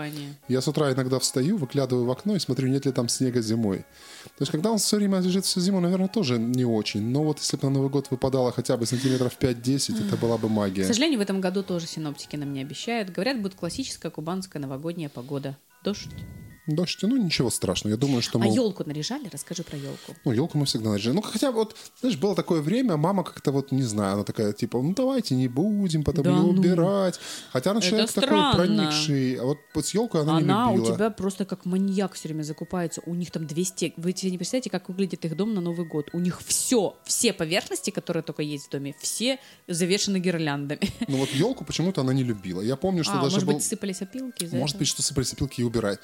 [0.48, 3.78] я с утра иногда встаю, выглядываю в окно и смотрю, нет ли там снега зимой.
[3.78, 7.02] То есть, когда он все время лежит всю зиму, наверное, тоже не очень.
[7.02, 10.48] Но вот если бы на Новый год выпадало хотя бы сантиметров 5-10, это была бы
[10.48, 10.84] магия.
[10.84, 13.10] К сожалению, в этом году тоже синоптики нам не обещают.
[13.10, 15.56] Говорят, будет классическая кубанская новогодняя погода.
[15.86, 16.26] størst.
[16.66, 17.94] Дождь, ну ничего страшного.
[17.94, 18.46] Я думаю, что мы...
[18.46, 19.28] А елку наряжали?
[19.32, 20.16] Расскажи про елку.
[20.24, 21.14] Ну, елку мы всегда наряжали.
[21.14, 24.82] Ну, хотя вот, знаешь, было такое время, мама как-то вот, не знаю, она такая, типа,
[24.82, 26.48] ну, давайте не будем потом да, ее ну...
[26.48, 27.20] убирать.
[27.52, 28.52] Хотя она Это человек странно.
[28.52, 29.34] такой проникший.
[29.34, 30.92] А вот, вот с елкой она, она не любила.
[30.92, 33.00] у тебя просто как маньяк все время закупается.
[33.06, 33.94] У них там 200...
[33.96, 36.10] Вы себе не представляете, как выглядит их дом на Новый год.
[36.12, 39.38] У них все, все поверхности, которые только есть в доме, все
[39.68, 40.80] завешены гирляндами.
[41.08, 42.60] Ну, вот елку почему-то она не любила.
[42.60, 43.54] Я помню, что а, даже может был...
[43.54, 44.78] быть, сыпались опилки Может этого?
[44.80, 46.00] быть, что сыпались опилки и убирать.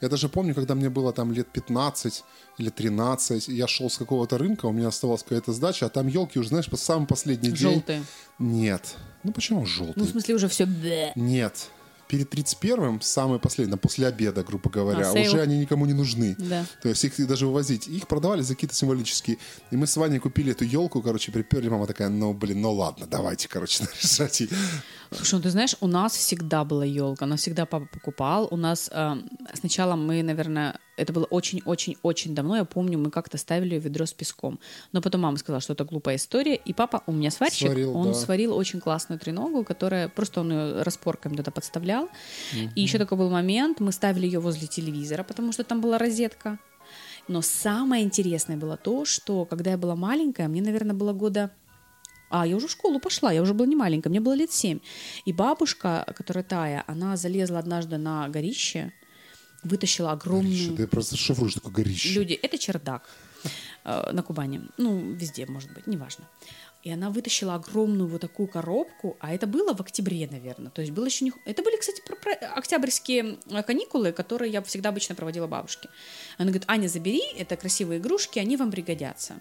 [0.00, 2.24] Я даже помню, когда мне было там лет 15
[2.58, 6.38] или 13, я шел с какого-то рынка, у меня оставалась какая-то сдача, а там елки
[6.38, 7.56] уже, знаешь, по самый последний день.
[7.56, 8.02] Желтые.
[8.38, 8.96] Нет.
[9.22, 9.94] Ну почему желтые?
[9.96, 10.66] Ну, в смысле, уже все...
[11.14, 11.70] Нет
[12.08, 16.36] перед 31-м, самое последнее, после обеда, грубо говоря, а, уже они никому не нужны.
[16.38, 16.64] Да.
[16.82, 17.88] То есть их даже вывозить.
[17.88, 19.38] Их продавали за какие-то символические.
[19.70, 21.68] И мы с Ваней купили эту елку, короче, приперли.
[21.68, 24.42] Мама такая, ну, блин, ну ладно, давайте, короче, наряжать.
[25.10, 28.48] Слушай, ну ты знаешь, у нас всегда была елка, нас всегда папа покупал.
[28.50, 29.14] У нас э,
[29.54, 32.56] сначала мы, наверное, это было очень-очень-очень давно.
[32.56, 34.58] Я помню, мы как-то ставили ведро с песком.
[34.92, 36.56] Но потом мама сказала, что это глупая история.
[36.56, 38.14] И папа, у меня сварщик, сварил, он да.
[38.14, 42.04] сварил очень классную треногу, которая просто он ее распорками туда подставлял.
[42.04, 42.70] Угу.
[42.74, 46.58] И еще такой был момент, мы ставили ее возле телевизора, потому что там была розетка.
[47.28, 51.50] Но самое интересное было то, что когда я была маленькая, мне, наверное, было года
[52.28, 54.80] а, я уже в школу пошла, я уже была не маленькая, мне было лет семь.
[55.24, 58.92] И бабушка, которая Тая, она залезла однажды на горище,
[59.66, 60.52] вытащила огромную...
[60.52, 62.14] Горище, ты просто шифруешь такое горище.
[62.14, 63.08] Люди, это чердак
[63.84, 64.62] э, на Кубани.
[64.78, 66.24] Ну, везде, может быть, неважно.
[66.82, 70.70] И она вытащила огромную вот такую коробку, а это было в октябре, наверное.
[70.70, 71.32] То есть было еще не...
[71.44, 75.88] Это были, кстати, про, про октябрьские э, каникулы, которые я всегда обычно проводила бабушке.
[76.38, 79.34] Она говорит, Аня, забери, это красивые игрушки, они вам пригодятся.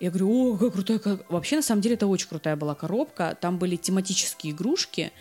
[0.00, 0.98] Я говорю, о, как крутая...
[0.98, 1.30] Как...
[1.30, 3.36] Вообще, на самом деле, это очень крутая была коробка.
[3.40, 5.12] Там были тематические игрушки.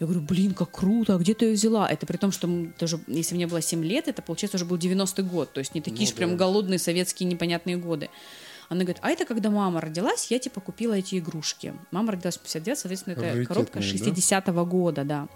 [0.00, 1.88] Я говорю, блин, как круто, а где ты ее взяла?
[1.88, 5.22] Это при том, что даже, если мне было 7 лет, это, получается, уже был 90-й
[5.22, 5.52] год.
[5.52, 6.16] То есть не такие ну, же да.
[6.16, 8.10] прям голодные советские непонятные годы.
[8.68, 11.74] Она говорит, а это когда мама родилась, я типа купила эти игрушки.
[11.90, 14.64] Мама родилась в 59, соответственно, это коробка 60-го да?
[14.64, 15.28] года, да.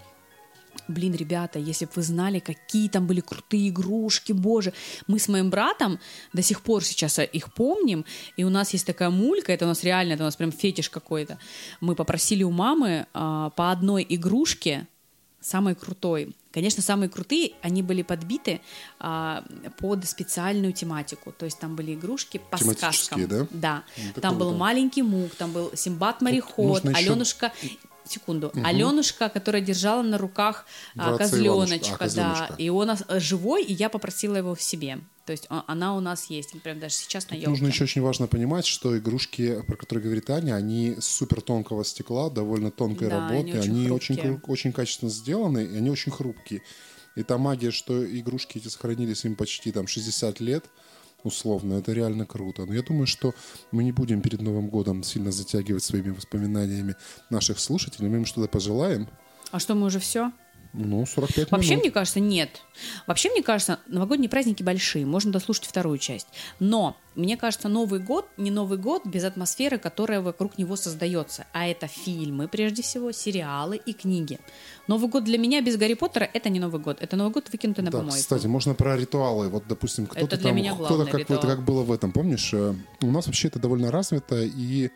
[0.87, 4.73] Блин, ребята, если бы вы знали, какие там были крутые игрушки, боже.
[5.07, 5.99] Мы с моим братом
[6.33, 8.05] до сих пор сейчас их помним,
[8.37, 10.89] и у нас есть такая мулька, это у нас реально, это у нас прям фетиш
[10.89, 11.37] какой-то.
[11.81, 14.87] Мы попросили у мамы а, по одной игрушке,
[15.41, 16.35] самой крутой.
[16.51, 18.61] Конечно, самые крутые, они были подбиты
[18.99, 19.43] а,
[19.77, 21.31] под специальную тематику.
[21.31, 23.27] То есть там были игрушки по сказкам.
[23.27, 23.47] да?
[23.51, 23.83] Да.
[24.15, 24.57] Ну, там был да.
[24.57, 27.53] маленький мук, там был Симбат мореход, Аленушка.
[27.61, 27.77] Еще
[28.11, 28.61] секунду, угу.
[28.63, 34.35] Аленушка, которая держала на руках а, козленочка, а, да, и он живой, и я попросила
[34.35, 34.99] его в себе.
[35.25, 37.49] То есть она у нас есть, прям даже сейчас на елке.
[37.49, 42.31] Нужно еще очень важно понимать, что игрушки, про которые говорит Аня, они супер тонкого стекла,
[42.31, 46.63] довольно тонкой да, работы, они, очень, они очень, очень качественно сделаны, и они очень хрупкие.
[47.15, 50.65] И та магия, что игрушки эти сохранились им почти там 60 лет,
[51.23, 52.65] условно, это реально круто.
[52.65, 53.33] Но я думаю, что
[53.71, 56.95] мы не будем перед Новым годом сильно затягивать своими воспоминаниями
[57.29, 58.09] наших слушателей.
[58.09, 59.07] Мы им что-то пожелаем.
[59.51, 60.31] А что, мы уже все?
[60.73, 61.83] Ну, 45 Вообще, минут.
[61.85, 62.61] мне кажется, нет.
[63.07, 66.27] Вообще, мне кажется, новогодние праздники большие, можно дослушать вторую часть.
[66.59, 71.47] Но, мне кажется, Новый год не Новый год без атмосферы, которая вокруг него создается.
[71.53, 74.39] А это фильмы, прежде всего, сериалы и книги.
[74.87, 76.97] Новый год для меня без Гарри Поттера это не Новый год.
[77.01, 78.19] Это Новый год выкинутый на Да, помойку.
[78.19, 79.49] кстати, можно про ритуалы.
[79.49, 82.53] Вот, допустим, кто-то Это для меня кто-то как, это как было в этом, помнишь?
[82.53, 84.91] э, У нас вообще это довольно развито и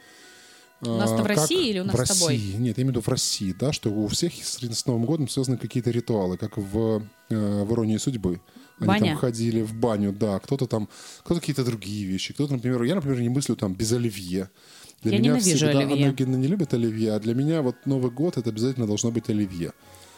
[0.92, 2.34] У нас это в как России или у нас в с тобой?
[2.34, 2.54] России.
[2.54, 5.28] Нет, я имею в виду в России, да, что у всех с, с Новым годом
[5.28, 8.42] связаны какие-то ритуалы, как в, э, в «Иронии судьбы».
[8.80, 9.06] Они Баня?
[9.12, 10.90] там ходили в баню, да, кто-то там,
[11.24, 14.50] кто-то какие-то другие вещи, кто-то, например, я, например, не мыслю там без оливье.
[15.04, 16.06] Для Я меня ненавижу всегда, оливье.
[16.08, 19.74] Евгеньевна не любит оливье, а для меня вот Новый год это обязательно должно быть оливье.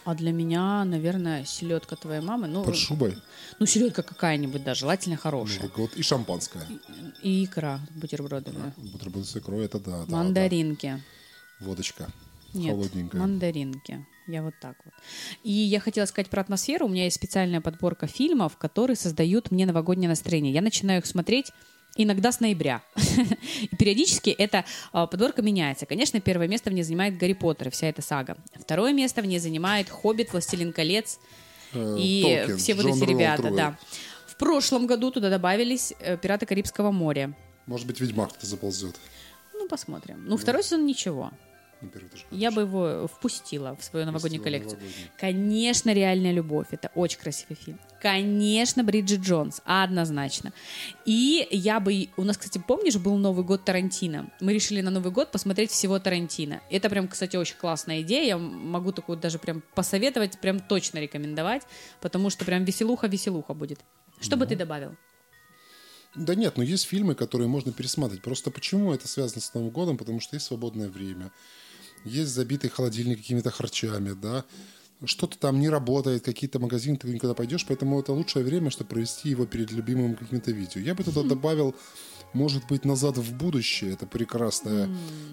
[0.06, 2.48] А для меня, наверное, селедка твоей мамы.
[2.48, 3.18] Ну, Под шубой
[3.60, 5.64] ну селедка какая-нибудь, да, желательно хорошая.
[5.64, 6.62] Новый год и шампанское.
[7.24, 8.72] И икра с бутербродами.
[8.78, 10.06] Бутерброд с икрой, это да.
[10.06, 11.02] да, Мандаринки.
[11.60, 11.66] да.
[11.66, 12.10] Водочка.
[12.54, 13.20] Нет, Холодненькая.
[13.20, 14.06] мандаринки.
[14.28, 14.94] Я вот так вот.
[15.44, 16.86] И я хотела сказать про атмосферу.
[16.86, 20.54] У меня есть специальная подборка фильмов, которые создают мне новогоднее настроение.
[20.54, 21.52] Я начинаю их смотреть
[21.96, 22.84] иногда с ноября.
[23.62, 25.86] И периодически эта а, подборка меняется.
[25.86, 28.38] Конечно, первое место в ней занимает Гарри Поттер и вся эта сага.
[28.60, 31.20] Второе место в ней занимает Хоббит, Властелин колец
[31.76, 33.78] Э, и Толкин, все вот Джон эти ребята, да.
[34.28, 37.36] В прошлом году туда добавились э, Пираты Карибского моря.
[37.68, 38.96] Может быть, Ведьмак кто заползет.
[39.54, 40.24] Ну, посмотрим.
[40.26, 41.32] Ну, второй сезон ничего.
[41.86, 44.80] Ну, первый тоже Я бы его впустила в свою новогоднюю Впустила коллекцию.
[44.82, 45.12] новогодний.
[45.18, 46.68] Конечно, «Реальная любовь».
[46.72, 47.80] Это очень красивый фильм.
[48.02, 49.62] Конечно, Бриджит Джонс.
[49.66, 50.54] Однозначно.
[51.06, 52.10] И я бы...
[52.18, 54.30] У нас, кстати, помнишь, был Новый год Тарантино?
[54.40, 56.62] Мы решили на Новый год посмотреть всего Тарантино.
[56.70, 58.26] Это прям, кстати, очень классная идея.
[58.26, 61.64] Я могу такую даже прям посоветовать, прям точно рекомендовать,
[62.02, 63.80] потому что прям веселуха-веселуха будет.
[64.20, 64.96] Что бы ты добавил?
[66.16, 68.24] Да нет, но есть фильмы, которые можно пересматривать.
[68.24, 69.98] Просто почему это связано с Новым годом?
[69.98, 71.32] Потому что есть свободное время.
[72.06, 74.46] Есть забитый холодильник какими-то харчами, да.
[75.04, 79.30] Что-то там не работает, какие-то магазины ты никуда пойдешь, поэтому это лучшее время, чтобы провести
[79.30, 80.80] его перед любимым каким-то видео.
[80.80, 81.76] Я бы туда добавил,
[82.32, 83.94] может быть, «Назад в будущее».
[83.94, 84.90] Это прекрасная,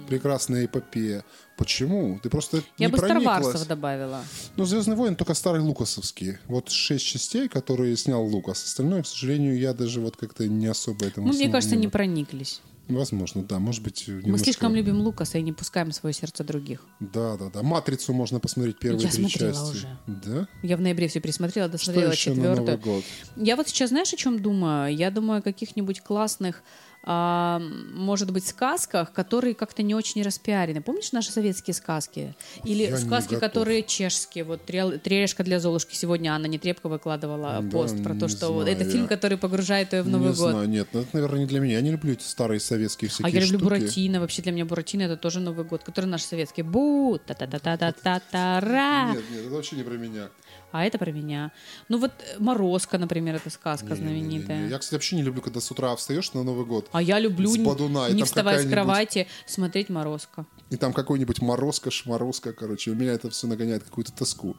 [0.08, 1.24] прекрасная эпопея.
[1.56, 2.18] Почему?
[2.22, 2.98] Ты просто Я не бы.
[2.98, 4.24] Старварсов добавила.
[4.56, 6.40] Ну, «Звездный войн» только старые лукасовские.
[6.46, 8.64] Вот шесть частей, которые снял Лукас.
[8.64, 12.60] Остальное, к сожалению, я даже вот как-то не особо этому Ну, мне кажется, не прониклись.
[12.88, 13.58] Возможно, да.
[13.58, 14.44] Может быть, Мы немножко...
[14.44, 16.84] слишком любим Лукаса и не пускаем свое сердце других.
[17.00, 17.62] Да, да, да.
[17.62, 19.76] «Матрицу» можно посмотреть первые Я три смотрела части.
[19.76, 19.98] уже.
[20.06, 20.48] Да?
[20.62, 22.94] Я в ноябре все пересмотрела, Что досмотрела еще на Новый четвертую.
[22.96, 23.04] год?
[23.36, 24.94] Я вот сейчас, знаешь, о чем думаю?
[24.94, 26.62] Я думаю о каких-нибудь классных,
[27.04, 30.80] может быть, сказках, которые как-то не очень распиарены.
[30.82, 32.34] Помнишь наши советские сказки?
[32.64, 34.44] Или Я сказки, которые чешские?
[34.44, 38.66] Вот «Трел- «Трелишка для Золушки» сегодня Анна Нетребко выкладывала Да, пост про то, что знаю
[38.68, 40.50] это фильм, который погружает ее в Новый не год.
[40.50, 41.74] знаю, нет, ну, это, наверное, не для меня.
[41.74, 43.64] Я не люблю эти старые советские А всякие я люблю штуки.
[43.80, 44.20] Буратино.
[44.20, 46.62] Вообще для меня Буратино это тоже Новый год, который наш советский.
[46.62, 49.94] Бу, та та та та та та та ра Нет, нет, это вообще не про
[49.94, 50.28] меня.
[50.72, 51.52] А это про меня.
[51.88, 54.40] Ну вот э, Морозко, например, это сказка Не-не-не-не.
[54.40, 54.68] знаменитая.
[54.68, 57.50] Я, кстати, вообще не люблю, когда с утра встаешь на Новый год, А я люблю
[57.50, 60.46] С не, Бадуна, не там вставая с кровати, смотреть Морозко.
[60.70, 62.90] и там какой-нибудь морозка, шморозка, короче.
[62.90, 64.56] У меня это все нагоняет какую-то тоску.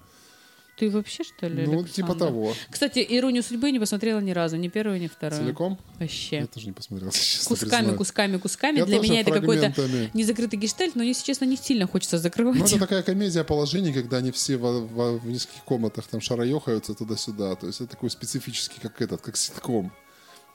[0.75, 1.89] Ты вообще, что ли, Ну, Александр?
[1.91, 2.53] типа того.
[2.69, 5.39] Кстати, «Иронию судьбы» не посмотрела ни разу, ни первую, ни вторую.
[5.43, 5.79] Целиком?
[5.99, 6.37] Вообще.
[6.37, 7.97] Я тоже не посмотрел, честно Кусками, признаюсь.
[7.97, 8.77] кусками, кусками.
[8.77, 9.71] Я Для меня это какой-то
[10.15, 12.57] незакрытый гештальт, но, если честно, не сильно хочется закрывать.
[12.59, 16.95] Ну, это такая комедия положений, когда они все во- во- в нескольких комнатах там шароехаются
[16.95, 17.55] туда-сюда.
[17.55, 19.91] То есть это такой специфический, как этот, как ситком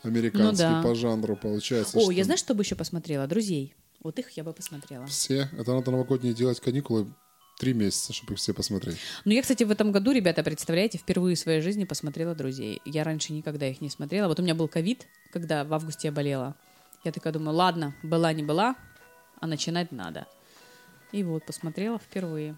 [0.03, 0.83] американский Ну да.
[0.83, 1.97] по жанру получается.
[1.97, 3.27] О, что я знаешь, что бы еще посмотрела?
[3.27, 3.75] «Друзей».
[4.03, 5.07] Вот их я бы посмотрела.
[5.07, 5.49] Все.
[5.59, 7.07] Это надо новогодние делать каникулы
[7.59, 8.97] три месяца, чтобы их все посмотреть.
[9.25, 12.81] Ну, я, кстати, в этом году, ребята, представляете, впервые в своей жизни посмотрела «Друзей».
[12.85, 14.29] Я раньше никогда их не смотрела.
[14.29, 16.55] Вот у меня был ковид, когда в августе я болела.
[17.05, 18.77] Я такая думаю, ладно, была не была,
[19.41, 20.27] а начинать надо.
[21.13, 22.57] И вот, посмотрела впервые.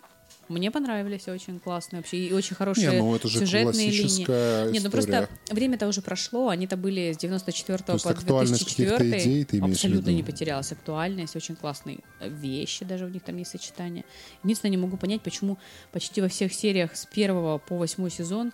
[0.50, 4.24] Мне понравились очень классные вообще и очень хорошие Не, ну это же сюжетные линии.
[4.24, 4.90] классическая Нет, ну история.
[4.90, 8.98] просто время-то уже прошло, они-то были с 94 То есть по актуальность 2004.
[8.98, 13.52] каких-то идей ты Абсолютно не потерялась актуальность, очень классные вещи даже у них там есть
[13.52, 14.04] сочетания.
[14.42, 15.56] Единственное, не могу понять, почему
[15.92, 18.52] почти во всех сериях с первого по восьмой сезон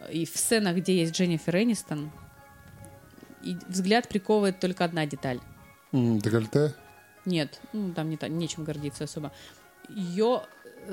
[0.00, 2.12] э, и в сценах, где есть Дженнифер Энистон,
[3.42, 5.40] и взгляд приковывает только одна деталь.
[5.90, 6.74] Декольте?
[7.24, 9.32] Нет, ну там не нечем гордиться особо.
[9.88, 10.42] Ее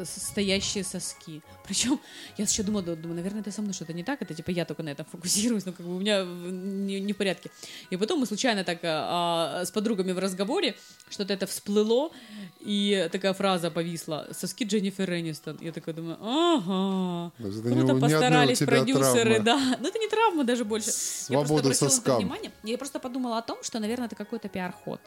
[0.05, 1.41] стоящие соски.
[1.65, 1.99] Причем
[2.37, 4.83] я еще думала, думаю, наверное, это со мной что-то не так, это типа я только
[4.83, 7.51] на этом фокусируюсь, но как бы у меня не, не в порядке.
[7.89, 10.75] И потом мы случайно так а, а, с подругами в разговоре
[11.09, 12.11] что-то это всплыло,
[12.59, 15.57] и такая фраза повисла «Соски Дженнифер Энистон».
[15.61, 19.45] Я такая думаю, ага, есть это круто не не постарались тебя продюсеры, травма.
[19.45, 19.77] да.
[19.79, 20.91] Ну это не травма даже больше.
[20.91, 22.17] Свободу я просто соскам.
[22.17, 22.51] внимание.
[22.63, 25.01] Я просто подумала о том, что, наверное, это какой-то пиар-ход.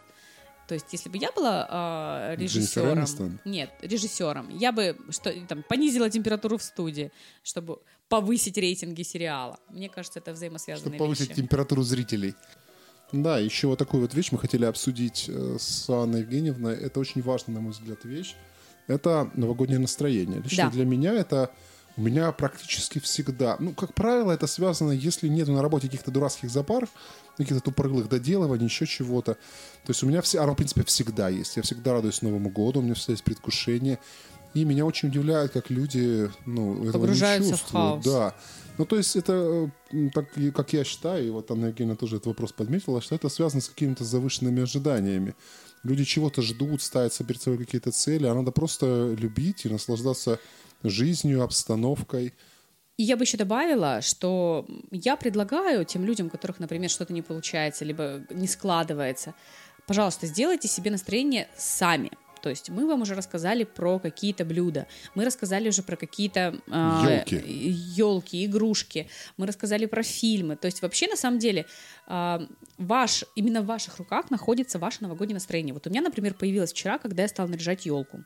[0.66, 5.62] То есть, если бы я была э, Дженнифер режиссером, нет, режиссером, я бы что там
[5.68, 7.12] понизила температуру в студии,
[7.42, 9.58] чтобы повысить рейтинги сериала.
[9.68, 11.40] Мне кажется, это взаимосвязанные Чтобы повысить вещи.
[11.40, 12.34] температуру зрителей.
[13.12, 16.74] Да, еще вот такую вот вещь мы хотели обсудить э, с Анной Евгеньевной.
[16.76, 18.34] Это очень важная, на мой взгляд, вещь.
[18.86, 20.40] Это новогоднее настроение.
[20.42, 20.70] Лично Да.
[20.70, 21.50] для меня это
[21.96, 26.50] у меня практически всегда, ну, как правило, это связано, если нету на работе каких-то дурацких
[26.50, 26.88] запаров,
[27.36, 29.34] каких-то тупорылых доделываний, еще чего-то.
[29.34, 31.56] То есть у меня все, оно, в принципе, всегда есть.
[31.56, 33.98] Я всегда радуюсь Новому году, у меня всегда есть предвкушение.
[34.54, 37.60] И меня очень удивляет, как люди, ну, этого не в чувствуют.
[37.70, 38.04] хаос.
[38.04, 38.34] Да.
[38.78, 42.26] Ну, то есть это, э, так, как я считаю, и вот Анна Евгеньевна тоже этот
[42.26, 45.34] вопрос подметила, что это связано с какими-то завышенными ожиданиями.
[45.82, 50.40] Люди чего-то ждут, ставят перед собой какие-то цели, а надо просто любить и наслаждаться
[50.84, 52.34] жизнью, обстановкой.
[52.96, 57.22] И я бы еще добавила, что я предлагаю тем людям, у которых, например, что-то не
[57.22, 59.34] получается, либо не складывается,
[59.86, 62.12] пожалуйста, сделайте себе настроение сами.
[62.44, 67.42] То есть мы вам уже рассказали про какие-то блюда, мы рассказали уже про какие-то Ёлки.
[67.46, 69.08] елки, игрушки,
[69.38, 70.54] мы рассказали про фильмы.
[70.56, 71.64] То есть вообще на самом деле
[72.06, 75.72] а, ваш, именно в ваших руках находится ваше новогоднее настроение.
[75.72, 78.22] Вот у меня, например, появилось вчера, когда я стала наряжать елку.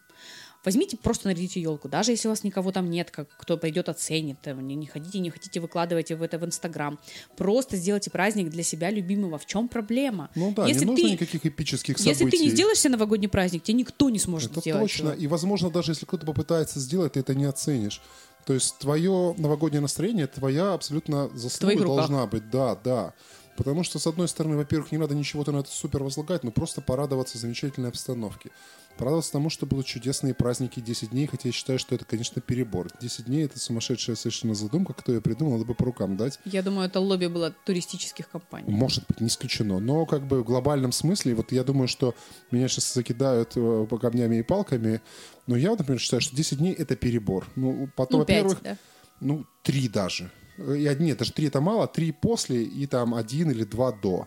[0.64, 1.88] Возьмите, просто нарядите елку.
[1.88, 5.30] Даже если у вас никого там нет, как, кто пойдет оценит, не, не ходите, не
[5.30, 6.98] хотите, выкладывайте в это в Инстаграм.
[7.36, 9.38] Просто сделайте праздник для себя любимого.
[9.38, 10.30] В чем проблема?
[10.34, 12.24] Ну да, если не нужно ты, никаких эпических событий.
[12.24, 14.82] Если ты не сделаешь себе новогодний праздник, тебе никто не сможет Это сделать.
[14.82, 15.08] точно.
[15.10, 15.14] его.
[15.14, 18.02] И, возможно, даже если кто-то попытается сделать, ты это не оценишь.
[18.44, 22.50] То есть твое новогоднее настроение, твоя абсолютно заслуга должна быть.
[22.50, 23.14] Да, да.
[23.58, 26.80] Потому что, с одной стороны, во-первых, не надо ничего-то на это супер возлагать, но просто
[26.80, 28.50] порадоваться замечательной обстановке.
[28.98, 32.88] Порадоваться тому, что будут чудесные праздники 10 дней, хотя я считаю, что это, конечно, перебор.
[33.00, 34.92] 10 дней— это сумасшедшая совершенно задумка.
[34.92, 36.38] Кто ее придумал, надо бы по рукам дать.
[36.44, 38.70] Я думаю, это лобби было туристических компаний.
[38.70, 39.78] Может быть, не исключено.
[39.78, 42.14] Но как бы в глобальном смысле, вот я думаю, что
[42.50, 45.00] меня сейчас закидают э, по камнями и палками,
[45.46, 47.46] но я, например, считаю, что 10 дней— это перебор.
[47.54, 48.76] Ну, потом, Ну, во-первых, да.
[49.20, 50.30] ну, три даже.
[50.58, 53.92] Э, И, од- нет, даже три это мало, три после и там один или два
[53.92, 54.26] до.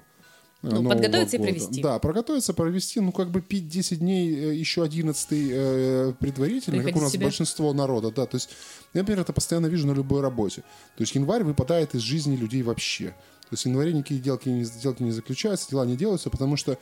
[0.61, 1.51] Ну, Нового подготовиться и года.
[1.51, 1.81] провести.
[1.81, 6.95] Да, подготовиться, провести, ну, как бы пить 10 дней, э, еще 11 э, предварительно, как
[6.95, 7.25] у нас в себя.
[7.25, 8.49] большинство народа, да, то есть
[8.93, 10.61] я, например, это постоянно вижу на любой работе.
[10.97, 13.15] То есть январь выпадает из жизни людей вообще.
[13.51, 16.77] То есть в январе никакие сделки не, сделки не заключаются, дела не делаются, потому что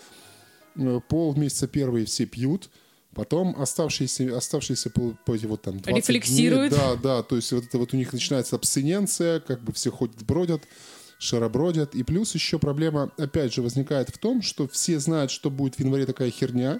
[0.76, 2.70] э, полмесяца первые все пьют,
[3.16, 6.74] потом оставшиеся, оставшиеся по, по эти вот там 20 Рефлексируют.
[6.74, 9.90] Дней, да, да, то есть вот это вот у них начинается абстиненция, как бы все
[9.90, 10.64] ходят, бродят,
[11.20, 11.94] шаробродят.
[11.94, 15.80] И плюс еще проблема, опять же, возникает в том, что все знают, что будет в
[15.80, 16.80] январе такая херня,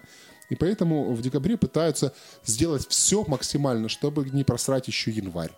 [0.50, 2.14] и поэтому в декабре пытаются
[2.44, 5.52] сделать все максимально, чтобы не просрать еще январь.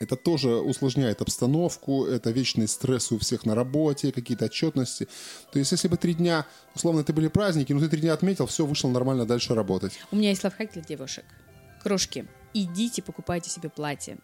[0.00, 5.08] Это тоже усложняет обстановку, это вечный стресс у всех на работе, какие-то отчетности.
[5.52, 6.46] То есть, если бы три дня,
[6.76, 9.98] условно, это были праздники, но ты три дня отметил, все, вышел нормально дальше работать.
[10.12, 11.24] У меня есть лайфхак для девушек.
[11.82, 14.18] Крошки, идите, покупайте себе платье.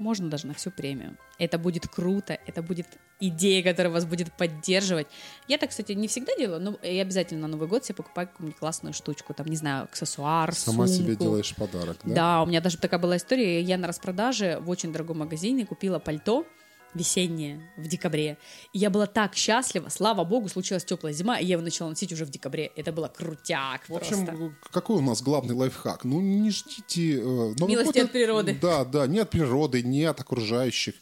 [0.00, 1.18] Можно даже на всю премию.
[1.38, 2.86] Это будет круто, это будет
[3.20, 5.06] идея, которая вас будет поддерживать.
[5.46, 8.58] Я так, кстати, не всегда делаю, но я обязательно на Новый год себе покупаю какую-нибудь
[8.58, 9.34] классную штучку.
[9.34, 11.22] Там, не знаю, аксессуар, Сама себе сумку.
[11.24, 12.14] делаешь подарок, да?
[12.14, 13.60] Да, у меня даже такая была история.
[13.60, 16.46] Я на распродаже в очень дорогом магазине купила пальто
[16.94, 18.38] весеннее в декабре.
[18.72, 19.88] И я была так счастлива.
[19.88, 22.72] Слава богу, случилась теплая зима, и я его начала носить уже в декабре.
[22.76, 24.54] Это было крутяк В общем, просто.
[24.72, 26.04] какой у нас главный лайфхак?
[26.04, 27.20] Ну, не ждите...
[27.20, 28.58] э, Милости от природы.
[28.60, 30.94] Да, да, не от природы, не от окружающих.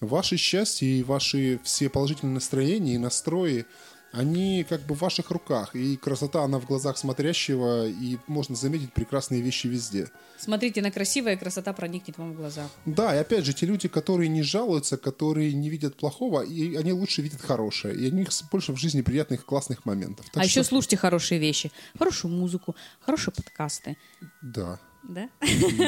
[0.00, 3.64] Ваше счастье и ваши все положительные настроения и настрои,
[4.14, 5.74] они как бы в ваших руках.
[5.74, 10.08] И красота, она в глазах смотрящего, и можно заметить прекрасные вещи везде.
[10.38, 12.68] Смотрите на красивое, и красота проникнет вам в глаза.
[12.86, 16.92] Да, и опять же, те люди, которые не жалуются, которые не видят плохого, и они
[16.92, 17.94] лучше видят хорошее.
[17.96, 20.26] И у них больше в жизни приятных, классных моментов.
[20.26, 23.96] Так а что- еще слушайте хорошие вещи, хорошую музыку, хорошие подкасты.
[24.42, 25.28] Да, Да?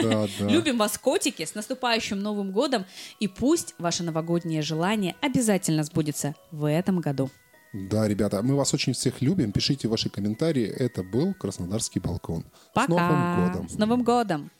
[0.02, 0.46] да, да.
[0.48, 2.84] Любим вас, котики, с наступающим Новым годом.
[3.20, 7.30] И пусть ваше новогоднее желание обязательно сбудется в этом году.
[7.72, 9.52] Да, ребята, мы вас очень всех любим.
[9.52, 10.66] Пишите ваши комментарии.
[10.66, 12.44] Это был Краснодарский балкон.
[12.74, 12.86] Пока!
[12.86, 13.68] С Новым годом!
[13.68, 14.50] С Новым годом!